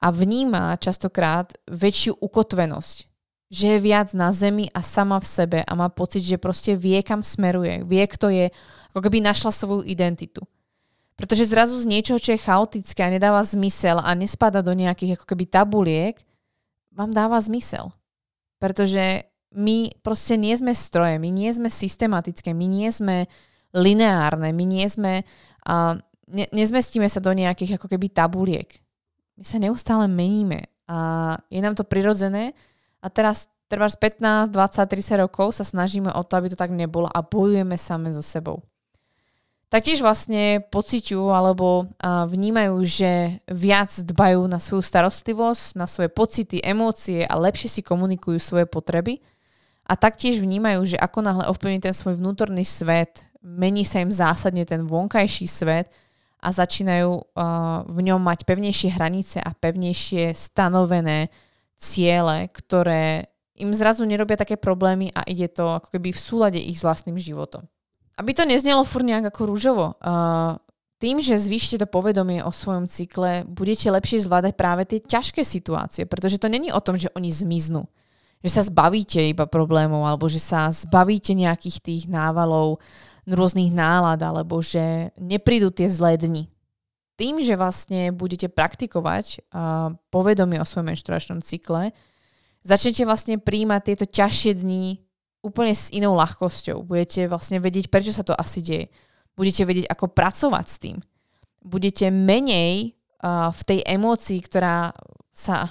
[0.00, 3.15] a vníma častokrát väčšiu ukotvenosť
[3.46, 6.98] že je viac na zemi a sama v sebe a má pocit, že proste vie,
[7.06, 8.50] kam smeruje, vie, kto je,
[8.90, 10.42] ako keby našla svoju identitu.
[11.16, 15.24] Pretože zrazu z niečoho, čo je chaotické a nedáva zmysel a nespada do nejakých ako
[15.32, 16.16] keby tabuliek,
[16.92, 17.94] vám dáva zmysel.
[18.60, 19.24] Pretože
[19.56, 23.24] my proste nie sme stroje, my nie sme systematické, my nie sme
[23.72, 25.24] lineárne, my nie sme,
[25.64, 25.94] uh,
[26.28, 28.68] ne, nezmestíme sa do nejakých ako keby tabuliek.
[29.40, 32.56] My sa neustále meníme a je nám to prirodzené,
[33.06, 37.06] a teraz trvá 15, 20, 30 rokov sa snažíme o to, aby to tak nebolo
[37.06, 38.66] a bojujeme same so sebou.
[39.66, 47.26] Taktiež vlastne pociťujú alebo vnímajú, že viac dbajú na svoju starostlivosť, na svoje pocity, emócie
[47.26, 49.18] a lepšie si komunikujú svoje potreby.
[49.86, 54.62] A taktiež vnímajú, že ako náhle ovplyvní ten svoj vnútorný svet, mení sa im zásadne
[54.62, 55.90] ten vonkajší svet
[56.38, 57.34] a začínajú
[57.90, 61.26] v ňom mať pevnejšie hranice a pevnejšie stanovené
[61.76, 66.76] ciele, ktoré im zrazu nerobia také problémy a ide to ako keby v súlade ich
[66.80, 67.64] s vlastným životom.
[68.16, 70.56] Aby to neznelo fur nejak ako rúžovo, uh,
[70.96, 76.08] tým, že zvýšite to povedomie o svojom cykle, budete lepšie zvládať práve tie ťažké situácie,
[76.08, 77.84] pretože to není o tom, že oni zmiznú.
[78.40, 82.80] Že sa zbavíte iba problémov, alebo že sa zbavíte nejakých tých návalov,
[83.28, 86.48] rôznych nálad, alebo že neprídu tie zlé dni
[87.16, 91.96] tým, že vlastne budete praktikovať uh, povedomie o svojom menštruačnom cykle,
[92.60, 95.00] začnete vlastne príjmať tieto ťažšie dni
[95.40, 96.84] úplne s inou ľahkosťou.
[96.84, 98.86] Budete vlastne vedieť, prečo sa to asi deje.
[99.38, 100.96] Budete vedieť, ako pracovať s tým.
[101.64, 104.92] Budete menej uh, v tej emócii, ktorá
[105.32, 105.70] sa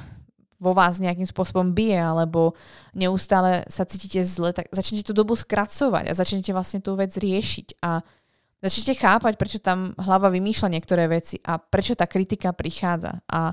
[0.56, 2.56] vo vás nejakým spôsobom bije, alebo
[2.96, 7.84] neustále sa cítite zle, tak začnete tú dobu skracovať a začnete vlastne tú vec riešiť.
[7.84, 8.00] A
[8.64, 13.20] Začnete chápať, prečo tam hlava vymýšľa niektoré veci a prečo tá kritika prichádza.
[13.28, 13.52] A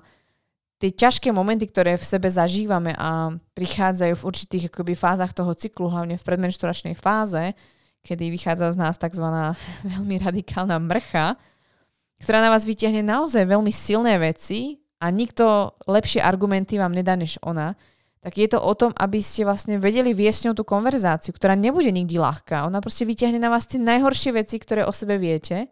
[0.82, 5.86] tie ťažké momenty, ktoré v sebe zažívame a prichádzajú v určitých akoby fázach toho cyklu,
[5.86, 7.54] hlavne v predmenšturačnej fáze,
[8.02, 9.26] kedy vychádza z nás tzv.
[9.94, 11.38] veľmi radikálna mrcha,
[12.22, 17.38] ktorá na vás vytiahne naozaj veľmi silné veci a nikto lepšie argumenty vám nedá než
[17.42, 17.74] ona,
[18.22, 21.90] tak je to o tom, aby ste vlastne vedeli viesť ňou tú konverzáciu, ktorá nebude
[21.90, 22.70] nikdy ľahká.
[22.70, 25.66] Ona proste vyťahne na vás tie najhoršie veci, ktoré o sebe viete.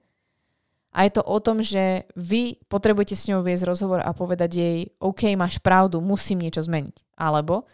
[0.90, 4.78] A je to o tom, že vy potrebujete s ňou viesť rozhovor a povedať jej,
[4.98, 7.14] OK, máš pravdu, musím niečo zmeniť.
[7.14, 7.70] Alebo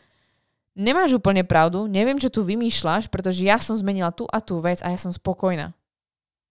[0.76, 4.84] nemáš úplne pravdu, neviem, čo tu vymýšľaš, pretože ja som zmenila tú a tú vec
[4.84, 5.72] a ja som spokojná.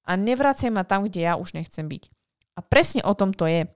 [0.01, 2.09] A nevracaj ma tam, kde ja už nechcem byť.
[2.57, 3.69] A presne o tom to je.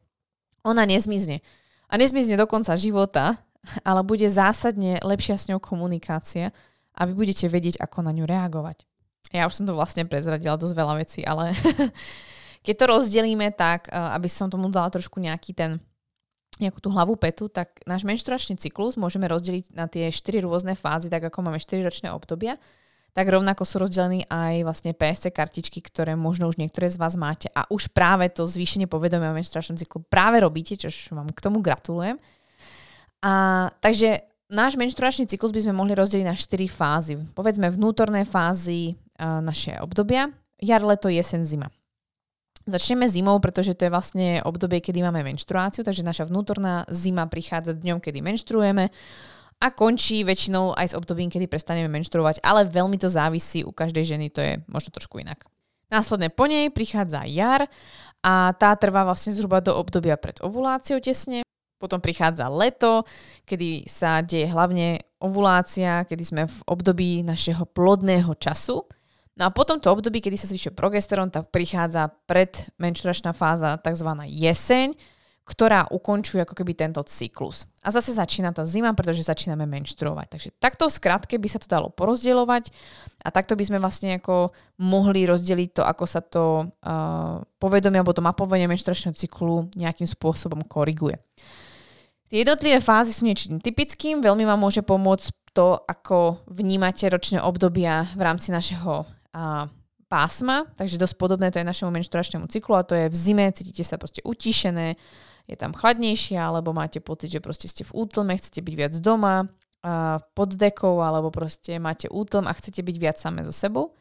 [0.65, 1.45] Ona nezmizne.
[1.85, 3.38] A nezmizne do konca života,
[3.84, 6.56] ale bude zásadne lepšia s ňou komunikácia
[6.95, 8.88] a vy budete vedieť, ako na ňu reagovať.
[9.36, 11.54] Ja už som to vlastne prezradila dosť veľa vecí, ale
[12.65, 15.72] keď to rozdelíme tak, eh, aby som tomu dala trošku nejaký ten
[16.60, 21.08] nejakú tú hlavu petu, tak náš menštruačný cyklus môžeme rozdeliť na tie 4 rôzne fázy,
[21.08, 22.60] tak ako máme 4 ročné obdobia
[23.13, 27.50] tak rovnako sú rozdelení aj vlastne PSC kartičky, ktoré možno už niektoré z vás máte
[27.58, 31.60] a už práve to zvýšenie povedomia o menštruačnom cyklu práve robíte, čo vám k tomu
[31.60, 32.22] gratulujem.
[33.19, 37.13] A takže náš menštruačný cyklus by sme mohli rozdeliť na 4 fázy.
[37.36, 40.32] Povedzme vnútorné fázy a naše obdobia,
[40.63, 41.67] jar, leto, jesen, zima.
[42.69, 47.73] Začneme zimou, pretože to je vlastne obdobie, kedy máme menštruáciu, takže naša vnútorná zima prichádza
[47.73, 48.93] dňom, kedy menštruujeme
[49.60, 54.05] a končí väčšinou aj s obdobím, kedy prestaneme menštruovať, ale veľmi to závisí u každej
[54.05, 55.43] ženy, to je možno trošku inak.
[55.89, 57.65] Následne po nej prichádza jar
[58.21, 61.41] a tá trvá vlastne zhruba do obdobia pred ovuláciou tesne.
[61.80, 63.08] Potom prichádza leto,
[63.48, 68.84] kedy sa deje hlavne ovulácia, kedy sme v období našeho plodného času.
[69.39, 74.10] No a potom to období, kedy sa zvyšuje progesterón, tak prichádza predmenšturačná fáza, tzv.
[74.28, 74.92] jeseň,
[75.50, 77.65] ktorá ukončuje ako keby tento cyklus.
[77.82, 80.28] A zase začína tá zima, pretože začíname menštruovať.
[80.30, 82.70] Takže takto v by sa to dalo porozdielovať
[83.26, 88.13] a takto by sme vlastne ako mohli rozdeliť to, ako sa to uh, povedomie alebo
[88.13, 91.18] to mapovanie menštruačného cyklu nejakým spôsobom koriguje.
[92.30, 98.06] Tie jednotlivé fázy sú niečím typickým, veľmi vám môže pomôcť to, ako vnímate ročné obdobia
[98.13, 99.02] v rámci našeho
[99.34, 99.65] a,
[100.06, 103.82] pásma, takže dosť podobné to je našemu menštruačnému cyklu a to je v zime, cítite
[103.82, 104.98] sa proste utíšené,
[105.50, 109.50] je tam chladnejšie, alebo máte pocit, že proste ste v útlme, chcete byť viac doma,
[109.82, 113.98] a pod dekou, alebo proste máte útlm a chcete byť viac same so sebou.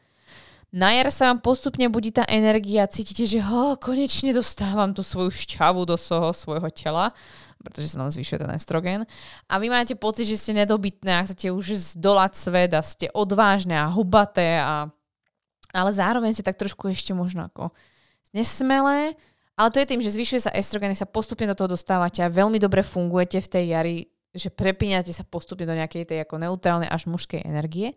[0.69, 5.33] Na jar sa vám postupne budí tá energia, cítite, že ho, konečne dostávam tú svoju
[5.33, 7.09] šťavu do toho svojho tela,
[7.59, 9.03] pretože sa nám zvyšuje ten estrogen.
[9.51, 13.75] A vy máte pocit, že ste nedobytné a chcete už zdolať svet a ste odvážne
[13.75, 14.87] a hubaté, a,
[15.75, 17.75] ale zároveň ste tak trošku ešte možno ako
[18.31, 19.19] nesmelé.
[19.59, 22.63] Ale to je tým, že zvyšuje sa estrogen, sa postupne do toho dostávate a veľmi
[22.63, 23.97] dobre fungujete v tej jari,
[24.31, 27.91] že prepíňate sa postupne do nejakej tej ako neutrálnej až mužskej energie.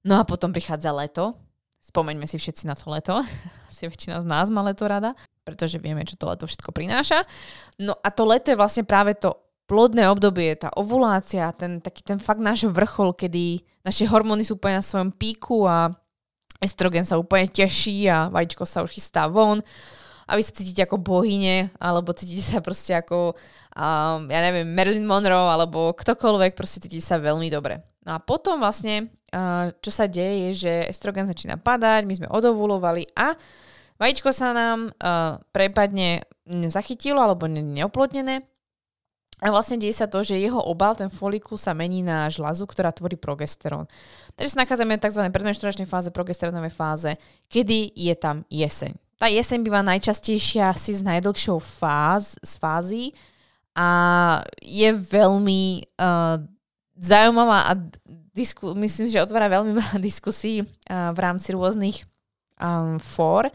[0.00, 1.36] No a potom prichádza leto,
[1.84, 3.20] Spomeňme si všetci na to leto.
[3.68, 5.12] Asi väčšina z nás má leto rada,
[5.44, 7.28] pretože vieme, čo to leto všetko prináša.
[7.76, 9.36] No a to leto je vlastne práve to
[9.68, 14.80] plodné obdobie, tá ovulácia, ten taký ten fakt náš vrchol, kedy naše hormóny sú úplne
[14.80, 15.88] na svojom píku a
[16.60, 19.60] estrogen sa úplne teší a vajíčko sa už chystá von
[20.24, 23.36] a vy sa cítite ako bohyne, alebo cítite sa proste ako,
[23.76, 27.84] um, ja neviem, Marilyn Monroe, alebo ktokoľvek, proste cítite sa veľmi dobre.
[28.04, 32.28] No a potom vlastne, uh, čo sa deje, je, že estrogen začína padať, my sme
[32.28, 33.32] odovulovali a
[33.96, 38.44] vajíčko sa nám uh, prepadne nezachytilo alebo ne- neoplodnené
[39.42, 42.94] a vlastne deje sa to, že jeho obal, ten folikul sa mení na žlazu, ktorá
[42.94, 43.90] tvorí progesterón.
[44.38, 45.20] Takže sa nachádzame v tzv.
[45.26, 47.12] predmenšturačnej fáze, progesterónovej fáze,
[47.50, 48.94] kedy je tam jeseň.
[49.18, 53.04] Tá jeseň býva najčastejšia asi z najdlhšou fáz, z fázy
[53.74, 53.88] a
[54.62, 56.38] je veľmi uh,
[56.98, 57.72] zaujímavá a
[58.34, 62.02] disku, myslím, že otvára veľmi veľa diskusí v rámci rôznych
[62.58, 63.50] um, fór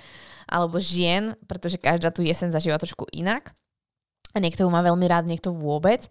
[0.50, 3.54] alebo žien, pretože každá tu jeseň zažíva trošku inak.
[4.34, 6.10] A niekto ju má veľmi rád, niekto vôbec.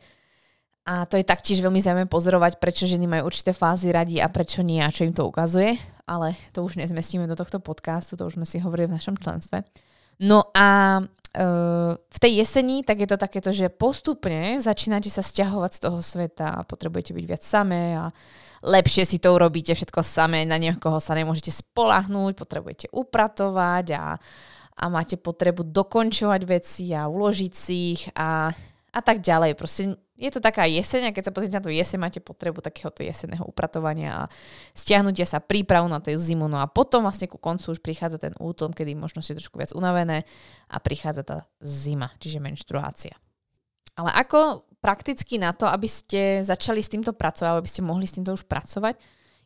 [0.86, 4.62] A to je taktiež veľmi zaujímavé pozorovať, prečo ženy majú určité fázy radi a prečo
[4.62, 5.76] nie a čo im to ukazuje.
[6.08, 9.66] Ale to už nezmestíme do tohto podcastu, to už sme si hovorili v našom členstve.
[10.18, 15.70] No a uh, v tej jeseni tak je to takéto, že postupne začínate sa stiahovať
[15.78, 18.10] z toho sveta a potrebujete byť viac samé a
[18.66, 24.06] lepšie si to urobíte všetko samé, na niekoho sa nemôžete spolahnúť, potrebujete upratovať a,
[24.74, 28.50] a máte potrebu dokončovať veci a uložiť si ich a,
[28.88, 29.54] a tak ďalej.
[29.54, 33.06] Proste je to taká jeseň a keď sa pozrite na tú jeseň, máte potrebu takéhoto
[33.06, 34.32] jesenného upratovania a
[34.74, 36.50] stiahnutia sa prípravu na tej zimu.
[36.50, 39.70] No a potom vlastne ku koncu už prichádza ten útlm, kedy možno ste trošku viac
[39.76, 40.26] unavené
[40.66, 43.14] a prichádza tá zima, čiže menštruácia.
[43.94, 48.14] Ale ako prakticky na to, aby ste začali s týmto pracovať, aby ste mohli s
[48.14, 48.98] týmto už pracovať,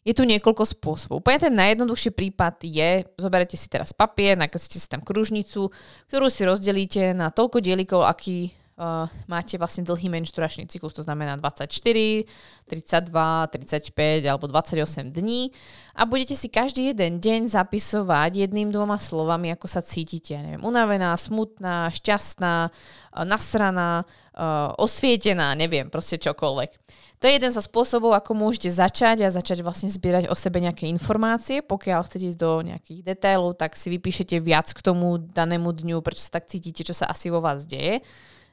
[0.02, 1.22] Je tu niekoľko spôsobov.
[1.22, 5.70] Úplne ten najjednoduchší prípad je, zoberete si teraz papier, nakreslíte si tam kružnicu,
[6.10, 11.36] ktorú si rozdelíte na toľko dielikov, aký uh, máte vlastne dlhý menšturačný cyklus, to znamená
[11.36, 13.12] 24, 32,
[13.52, 15.52] 35 alebo 28 dní
[15.96, 20.36] a budete si každý jeden deň zapisovať jedným, dvoma slovami, ako sa cítite.
[20.36, 27.02] Ja neviem, unavená, smutná, šťastná, uh, nasraná, uh, osvietená, neviem, proste čokoľvek.
[27.22, 30.90] To je jeden zo spôsobov, ako môžete začať a začať vlastne zbierať o sebe nejaké
[30.90, 31.62] informácie.
[31.62, 36.26] Pokiaľ chcete ísť do nejakých detailov, tak si vypíšete viac k tomu danému dňu, prečo
[36.26, 38.02] sa tak cítite, čo sa asi vo vás deje.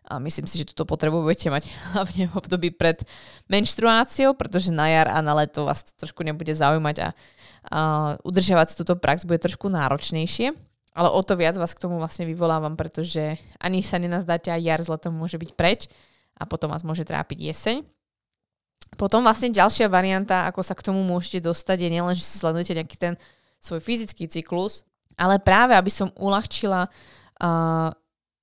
[0.09, 3.05] A myslím si, že túto potrebu budete mať hlavne v období pred
[3.45, 7.09] menštruáciou, pretože na jar a na leto vás to trošku nebude zaujímať a,
[7.69, 7.79] a
[8.25, 10.57] udržiavať túto prax bude trošku náročnejšie.
[10.97, 14.81] Ale o to viac vás k tomu vlastne vyvolávam, pretože ani sa nenazdáte a jar
[14.81, 15.85] s letom môže byť preč
[16.33, 17.85] a potom vás môže trápiť jeseň.
[18.97, 22.73] Potom vlastne ďalšia varianta, ako sa k tomu môžete dostať, je nielen, že si sledujete
[22.73, 23.13] nejaký ten
[23.61, 24.81] svoj fyzický cyklus,
[25.13, 27.91] ale práve, aby som uľahčila uh,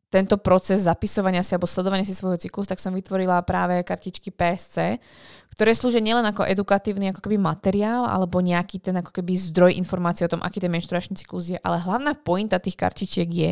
[0.07, 5.03] tento proces zapisovania si alebo sledovania si svojho cyklus, tak som vytvorila práve kartičky PSC,
[5.59, 10.29] ktoré slúžia nielen ako edukatívny ako keby materiál alebo nejaký ten ako keby zdroj informácií
[10.29, 13.51] o tom, aký ten menštruačný cyklus je, ale hlavná pointa tých kartičiek je,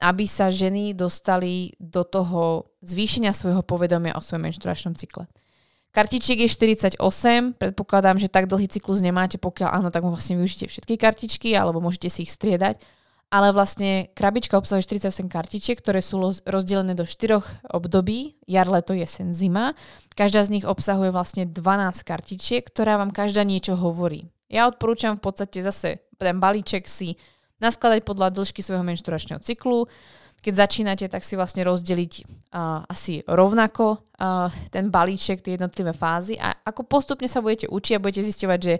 [0.00, 5.28] aby sa ženy dostali do toho zvýšenia svojho povedomia o svojom menštruačnom cykle.
[5.90, 7.02] Kartičiek je 48,
[7.58, 11.82] predpokladám, že tak dlhý cyklus nemáte, pokiaľ áno, tak mu vlastne využite všetky kartičky, alebo
[11.82, 12.78] môžete si ich striedať.
[13.30, 19.30] Ale vlastne krabička obsahuje 48 kartičiek, ktoré sú rozdelené do 4 období, jar, leto, jesen,
[19.30, 19.78] zima.
[20.18, 21.54] Každá z nich obsahuje vlastne 12
[22.02, 24.26] kartičiek, ktorá vám každá niečo hovorí.
[24.50, 27.14] Ja odporúčam v podstate zase ten balíček si
[27.62, 29.86] naskladať podľa dĺžky svojho menšturačného cyklu,
[30.40, 32.12] keď začínate, tak si vlastne rozdeliť
[32.56, 37.92] uh, asi rovnako uh, ten balíček, tie jednotlivé fázy a ako postupne sa budete učiť
[37.96, 38.74] a budete zistovať, že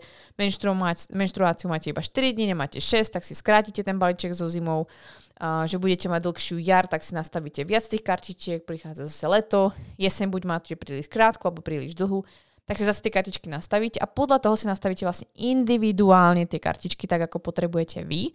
[1.12, 5.68] menštruáciu máte iba 4 dní, nemáte 6, tak si skrátite ten balíček so zimou, uh,
[5.68, 10.32] že budete mať dlhšiu jar, tak si nastavíte viac tých kartičiek, prichádza zase leto, jeseň
[10.32, 12.24] buď máte príliš krátku alebo príliš dlhú,
[12.64, 17.04] tak si zase tie kartičky nastavíte a podľa toho si nastavíte vlastne individuálne tie kartičky
[17.04, 18.32] tak, ako potrebujete vy.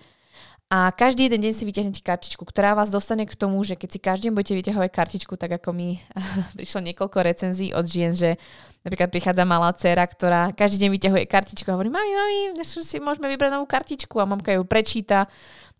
[0.66, 4.00] A každý jeden deň si vyťahnete kartičku, ktorá vás dostane k tomu, že keď si
[4.02, 6.02] každý budete vyťahovať kartičku, tak ako mi
[6.58, 8.42] prišlo niekoľko recenzií od žien, že
[8.82, 12.98] napríklad prichádza malá dcera, ktorá každý deň vyťahuje kartičku a hovorí, mami, mami, dnes si
[12.98, 15.30] môžeme vybrať novú kartičku a mamka ju prečíta.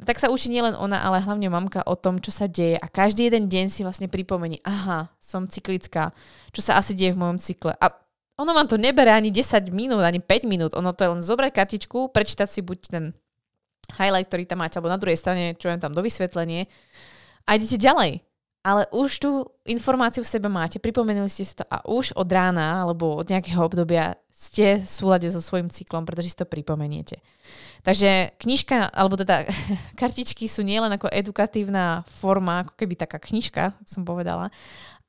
[0.06, 3.34] Tak sa učí nielen ona, ale hlavne mamka o tom, čo sa deje a každý
[3.34, 6.14] jeden deň si vlastne pripomení, aha, som cyklická,
[6.54, 7.74] čo sa asi deje v mojom cykle.
[7.82, 7.90] A
[8.38, 11.52] ono vám to nebere ani 10 minút, ani 5 minút, ono to je len zobrať
[11.58, 13.06] kartičku, prečítať si buď ten
[13.94, 16.66] highlight, ktorý tam máte, alebo na druhej strane, čo je tam do vysvetlenie
[17.46, 18.26] a idete ďalej.
[18.66, 22.82] Ale už tú informáciu v sebe máte, pripomenuli ste si to a už od rána
[22.82, 27.22] alebo od nejakého obdobia ste v súlade so svojím cyklom, pretože si to pripomeniete.
[27.86, 29.46] Takže knižka, alebo teda
[30.02, 34.50] kartičky sú nielen ako edukatívna forma, ako keby taká knižka, som povedala,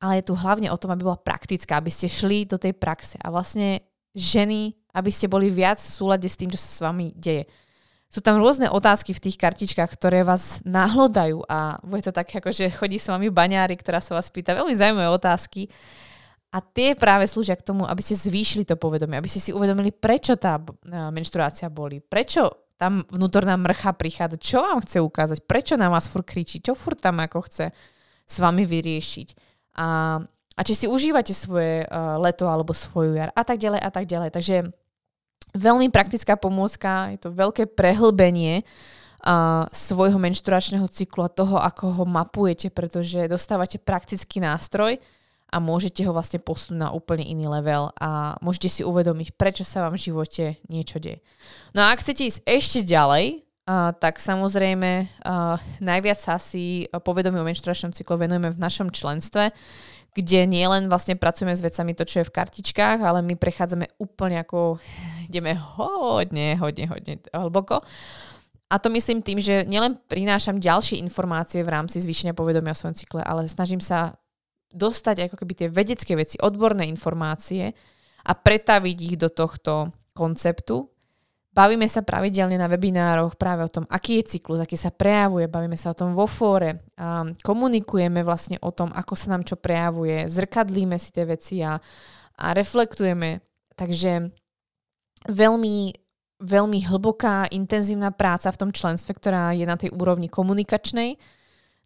[0.04, 3.16] ale je tu hlavne o tom, aby bola praktická, aby ste šli do tej praxe
[3.24, 3.80] a vlastne
[4.12, 7.48] ženy, aby ste boli viac v súlade s tým, čo sa s vami deje
[8.16, 12.48] sú tam rôzne otázky v tých kartičkách, ktoré vás nahlodajú a bude to tak, ako
[12.48, 15.68] že chodí s vami baňári, ktorá sa vás pýta veľmi zaujímavé otázky.
[16.48, 19.92] A tie práve slúžia k tomu, aby ste zvýšili to povedomie, aby ste si uvedomili,
[19.92, 20.56] prečo tá
[20.88, 26.24] menštruácia boli, prečo tam vnútorná mrcha prichádza, čo vám chce ukázať, prečo na vás furt
[26.24, 27.68] kričí, čo furt tam ako chce
[28.24, 29.28] s vami vyriešiť.
[29.76, 30.16] A,
[30.56, 34.08] a či si užívate svoje uh, leto alebo svoju jar a tak ďalej a tak
[34.08, 34.30] ďalej.
[34.32, 34.56] Takže
[35.54, 42.04] Veľmi praktická pomôcka, je to veľké prehlbenie uh, svojho menšturačného cyklu a toho, ako ho
[42.08, 44.98] mapujete, pretože dostávate praktický nástroj
[45.46, 49.86] a môžete ho vlastne posunúť na úplne iný level a môžete si uvedomiť, prečo sa
[49.86, 51.22] vám v živote niečo deje.
[51.70, 57.34] No a ak chcete ísť ešte ďalej, Uh, tak samozrejme uh, najviac sa asi povedomí
[57.34, 59.50] o menšturačnom cyklu venujeme v našom členstve,
[60.16, 64.40] kde nielen vlastne pracujeme s vecami to, čo je v kartičkách, ale my prechádzame úplne
[64.40, 64.80] ako
[65.28, 67.84] ideme hodne, hodne, hodne hlboko.
[68.66, 72.96] A to myslím tým, že nielen prinášam ďalšie informácie v rámci zvýšenia povedomia o svojom
[72.96, 74.16] cykle, ale snažím sa
[74.72, 77.76] dostať ako keby tie vedecké veci, odborné informácie
[78.26, 80.88] a pretaviť ich do tohto konceptu.
[81.56, 85.80] Bavíme sa pravidelne na webinároch práve o tom, aký je cyklus, aký sa prejavuje, bavíme
[85.80, 90.28] sa o tom vo fóre, a komunikujeme vlastne o tom, ako sa nám čo prejavuje,
[90.28, 91.80] zrkadlíme si tie veci a,
[92.36, 93.40] a reflektujeme.
[93.72, 94.28] Takže
[95.32, 95.76] veľmi,
[96.44, 101.16] veľmi hlboká, intenzívna práca v tom členstve, ktorá je na tej úrovni komunikačnej.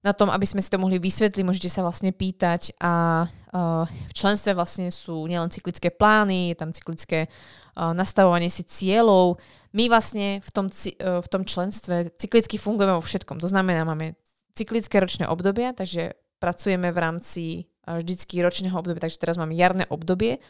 [0.00, 4.12] Na tom, aby sme si to mohli vysvetliť, môžete sa vlastne pýtať a uh, v
[4.16, 9.36] členstve vlastne sú nielen cyklické plány, je tam cyklické uh, nastavovanie si cieľov.
[9.76, 13.44] My vlastne v tom, uh, v tom členstve cyklicky fungujeme vo všetkom.
[13.44, 14.16] To znamená, máme
[14.56, 17.44] cyklické ročné obdobia, takže pracujeme v rámci
[17.84, 20.40] vždycky ročného obdobia, takže teraz máme jarné obdobie.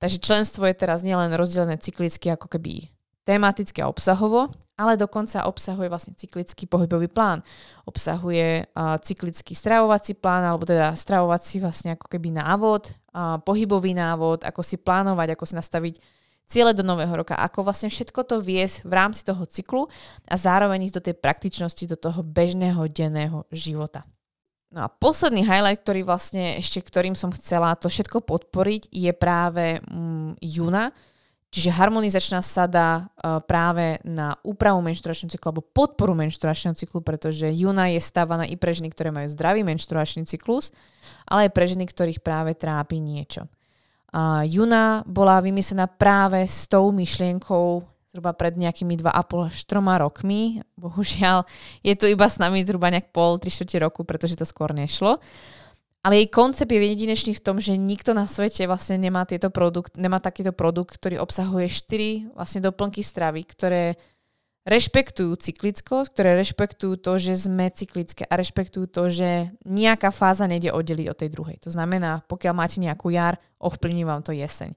[0.00, 2.88] Takže členstvo je teraz nielen rozdelené cyklicky ako keby
[3.24, 4.48] tematicky a obsahovo,
[4.80, 7.44] ale dokonca obsahuje vlastne cyklický pohybový plán.
[7.84, 14.42] Obsahuje uh, cyklický stravovací plán, alebo teda stravovací vlastne ako keby návod, uh, pohybový návod,
[14.42, 15.94] ako si plánovať, ako si nastaviť
[16.50, 19.86] ciele do nového roka, ako vlastne všetko to viesť v rámci toho cyklu
[20.26, 24.02] a zároveň ísť do tej praktičnosti, do toho bežného denného života.
[24.70, 29.82] No a posledný highlight, ktorý vlastne ešte, ktorým som chcela to všetko podporiť, je práve
[29.82, 30.94] mm, júna,
[31.50, 37.90] Čiže harmonizačná sada uh, práve na úpravu menštruačného cyklu alebo podporu menštruačného cyklu, pretože júna
[37.90, 40.70] je stávaná i pre ženy, ktoré majú zdravý menštruačný cyklus,
[41.26, 43.50] ale aj pre ženy, ktorých práve trápi niečo.
[44.14, 50.62] Uh, júna bola vymyslená práve s tou myšlienkou zhruba pred nejakými 2,5 až 3 rokmi.
[50.74, 51.46] Bohužiaľ,
[51.86, 55.22] je tu iba s nami zhruba nejak pol, 3 roku, pretože to skôr nešlo.
[56.00, 60.00] Ale jej koncept je jedinečný v tom, že nikto na svete vlastne nemá, tieto produkt,
[60.00, 64.00] nemá takýto produkt, ktorý obsahuje 4 vlastne doplnky stravy, ktoré
[64.64, 70.72] rešpektujú cyklickosť, ktoré rešpektujú to, že sme cyklické a rešpektujú to, že nejaká fáza nejde
[70.72, 71.56] oddeliť od tej druhej.
[71.64, 74.72] To znamená, pokiaľ máte nejakú jar, ovplyvní vám to jeseň.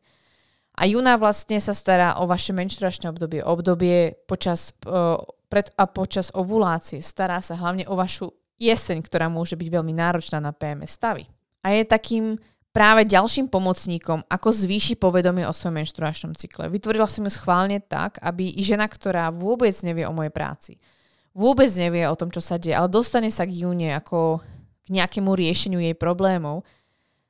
[0.73, 6.33] A júna vlastne sa stará o vaše menštruačné obdobie, obdobie počas, uh, pred a počas
[6.33, 6.97] ovulácie.
[6.99, 8.33] Stará sa hlavne o vašu
[8.71, 11.27] jeseň, ktorá môže byť veľmi náročná na PMS stavy.
[11.63, 12.39] A je takým
[12.73, 16.67] práve ďalším pomocníkom, ako zvýši povedomie o svojom menštruačnom cykle.
[16.73, 20.71] Vytvorila som ju schválne tak, aby i žena, ktorá vôbec nevie o mojej práci,
[21.37, 24.41] vôbec nevie o tom, čo sa deje, ale dostane sa k júne ako
[24.83, 26.65] k nejakému riešeniu jej problémov,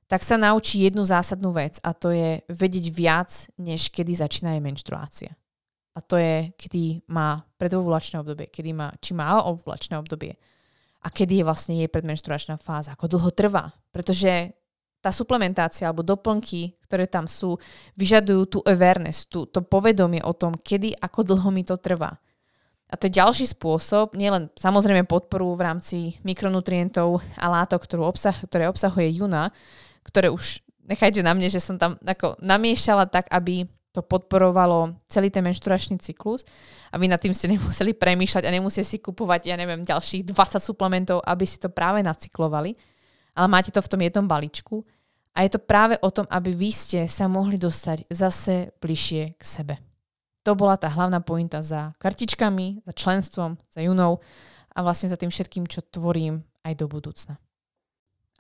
[0.08, 3.30] tak sa naučí jednu zásadnú vec a to je vedieť viac,
[3.60, 5.32] než kedy začína jej menštruácia.
[5.94, 10.34] A to je, kedy má predovulačné obdobie, kedy má, či má ovulačné obdobie,
[11.04, 13.76] a kedy je vlastne jej predmenštruačná fáza, ako dlho trvá.
[13.92, 14.56] Pretože
[15.04, 17.60] tá suplementácia alebo doplnky, ktoré tam sú,
[18.00, 22.16] vyžadujú tú awareness, tú, to povedomie o tom, kedy, ako dlho mi to trvá.
[22.88, 28.38] A to je ďalší spôsob, nielen samozrejme podporu v rámci mikronutrientov a látok, ktorú obsah,
[28.48, 29.52] ktoré obsahuje Juna,
[30.08, 35.30] ktoré už nechajte na mne, že som tam ako namiešala tak, aby to podporovalo celý
[35.30, 36.42] ten menšturačný cyklus
[36.90, 40.60] a vy nad tým ste nemuseli premýšľať a nemusíte si kupovať, ja neviem, ďalších 20
[40.60, 42.74] suplementov, aby si to práve nacyklovali,
[43.38, 44.82] ale máte to v tom jednom balíčku
[45.38, 49.44] a je to práve o tom, aby vy ste sa mohli dostať zase bližšie k
[49.46, 49.78] sebe.
[50.44, 54.20] To bola tá hlavná pointa za kartičkami, za členstvom, za junou
[54.76, 57.40] a vlastne za tým všetkým, čo tvorím aj do budúcna.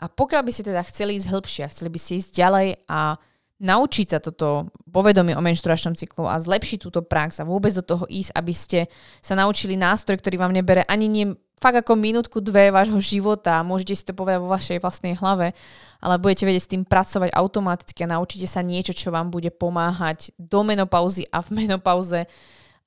[0.04, 3.16] A pokiaľ by ste teda chceli ísť hĺbšie, chceli by ste ísť ďalej a
[3.64, 8.04] naučiť sa toto povedomie o menštruačnom cyklu a zlepšiť túto prax a vôbec do toho
[8.12, 8.80] ísť, aby ste
[9.24, 11.26] sa naučili nástroj, ktorý vám nebere ani nie
[11.64, 15.56] fakt ako minútku, dve vášho života, môžete si to povedať vo vašej vlastnej hlave,
[16.04, 20.36] ale budete vedieť s tým pracovať automaticky a naučíte sa niečo, čo vám bude pomáhať
[20.36, 22.28] do menopauzy a v menopauze.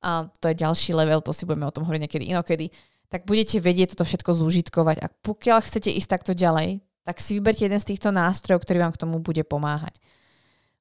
[0.04, 2.68] A to je ďalší level, to si budeme o tom hovoriť niekedy inokedy.
[3.08, 7.64] Tak budete vedieť toto všetko zúžitkovať a pokiaľ chcete ísť takto ďalej, tak si vyberte
[7.64, 9.96] jeden z týchto nástrojov, ktorý vám k tomu bude pomáhať.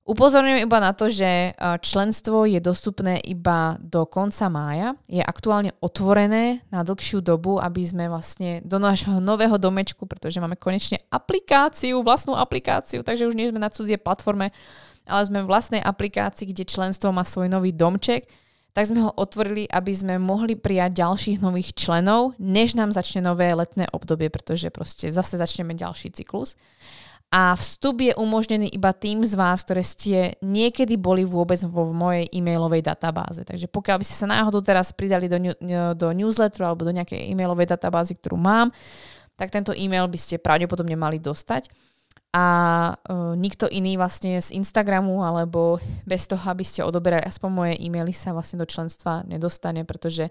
[0.06, 1.52] Upozorňujem iba na to, že e,
[1.82, 4.94] členstvo je dostupné iba do konca mája.
[5.10, 10.62] Je aktuálne otvorené na dlhšiu dobu, aby sme vlastne do nášho nového domečku, pretože máme
[10.62, 14.54] konečne aplikáciu, vlastnú aplikáciu, takže už nie sme na cudzie platforme,
[15.10, 18.30] ale sme v vlastnej aplikácii, kde členstvo má svoj nový domček,
[18.78, 23.50] tak sme ho otvorili, aby sme mohli prijať ďalších nových členov, než nám začne nové
[23.58, 26.62] letné obdobie, pretože proste zase začneme ďalší cyklus
[27.34, 32.32] a vstup je umožnený iba tým z vás, ktoré ste niekedy boli vôbec vo mojej
[32.32, 33.44] e-mailovej databáze.
[33.44, 35.38] Takže pokiaľ by ste sa náhodou teraz pridali do,
[35.98, 38.72] do newsletteru alebo do nejakej e-mailovej databázy, ktorú mám,
[39.36, 41.68] tak tento e-mail by ste pravdepodobne mali dostať
[42.36, 42.46] a
[42.92, 48.12] uh, nikto iný vlastne z Instagramu alebo bez toho, aby ste odoberali aspoň moje e-maily
[48.12, 50.28] sa vlastne do členstva nedostane, pretože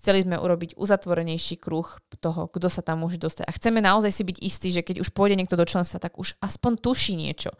[0.00, 1.84] chceli sme urobiť uzatvorenejší kruh
[2.24, 3.44] toho, kto sa tam môže dostať.
[3.44, 6.40] A chceme naozaj si byť istí, že keď už pôjde niekto do členstva, tak už
[6.40, 7.52] aspoň tuší niečo.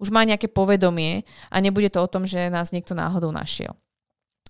[0.00, 3.76] Už má nejaké povedomie a nebude to o tom, že nás niekto náhodou našiel.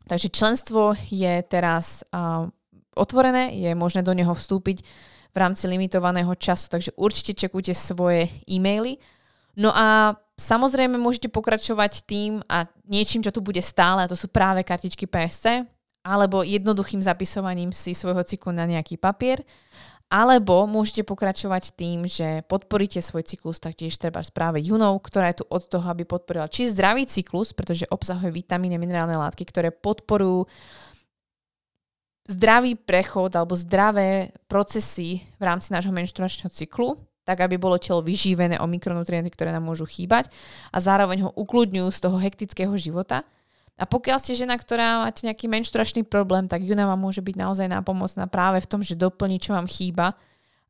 [0.07, 2.47] Takže členstvo je teraz uh,
[2.95, 4.87] otvorené, je možné do neho vstúpiť
[5.35, 9.03] v rámci limitovaného času, takže určite čekujte svoje e-maily.
[9.59, 14.31] No a samozrejme môžete pokračovať tým a niečím, čo tu bude stále, a to sú
[14.31, 15.67] práve kartičky PSC,
[16.07, 19.43] alebo jednoduchým zapisovaním si svojho cyklu na nejaký papier.
[20.13, 25.45] Alebo môžete pokračovať tým, že podporíte svoj cyklus taktiež treba správe Junov, ktorá je tu
[25.49, 30.45] od toho, aby podporila či zdravý cyklus, pretože obsahuje vitamíny a minerálne látky, ktoré podporujú
[32.25, 38.61] zdravý prechod alebo zdravé procesy v rámci nášho menštruačného cyklu, tak aby bolo telo vyživené
[38.61, 40.29] o mikronutrienty, ktoré nám môžu chýbať
[40.73, 43.25] a zároveň ho ukludňujú z toho hektického života.
[43.75, 47.67] A pokiaľ ste žena, ktorá máte nejaký menštruačný problém, tak Juna vám môže byť naozaj
[47.67, 50.15] nápomocná práve v tom, že doplní, čo vám chýba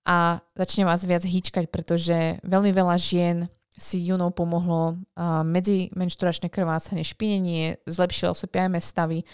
[0.09, 3.37] a začne vás viac hýčkať, pretože veľmi veľa žien
[3.75, 5.03] si Junou pomohlo
[5.43, 9.27] medzi menštruačné krvácanie, špinenie, zlepšilo sa PMS stavy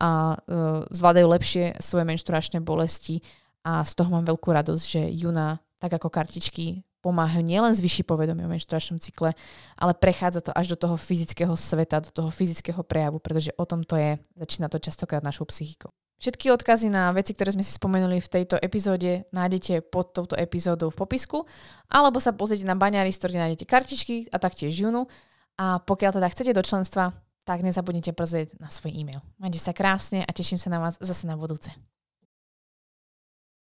[0.00, 3.20] a uh, zvládajú lepšie svoje menštruačné bolesti
[3.62, 8.46] a z toho mám veľkú radosť, že Juna, tak ako kartičky, pomáhajú nielen zvyši povedomie
[8.46, 9.34] o menštruačnom cykle,
[9.74, 13.82] ale prechádza to až do toho fyzického sveta, do toho fyzického prejavu, pretože o tom
[13.82, 15.90] to je, začína to častokrát našou psychikou.
[16.22, 20.94] Všetky odkazy na veci, ktoré sme si spomenuli v tejto epizóde, nájdete pod touto epizódou
[20.94, 21.42] v popisku,
[21.90, 25.10] alebo sa pozrite na z ktorých nájdete kartičky a taktiež Junu.
[25.58, 27.10] A pokiaľ teda chcete do členstva,
[27.42, 29.18] tak nezabudnite pozrieť na svoj e-mail.
[29.42, 31.74] Majte sa krásne a teším sa na vás zase na budúce.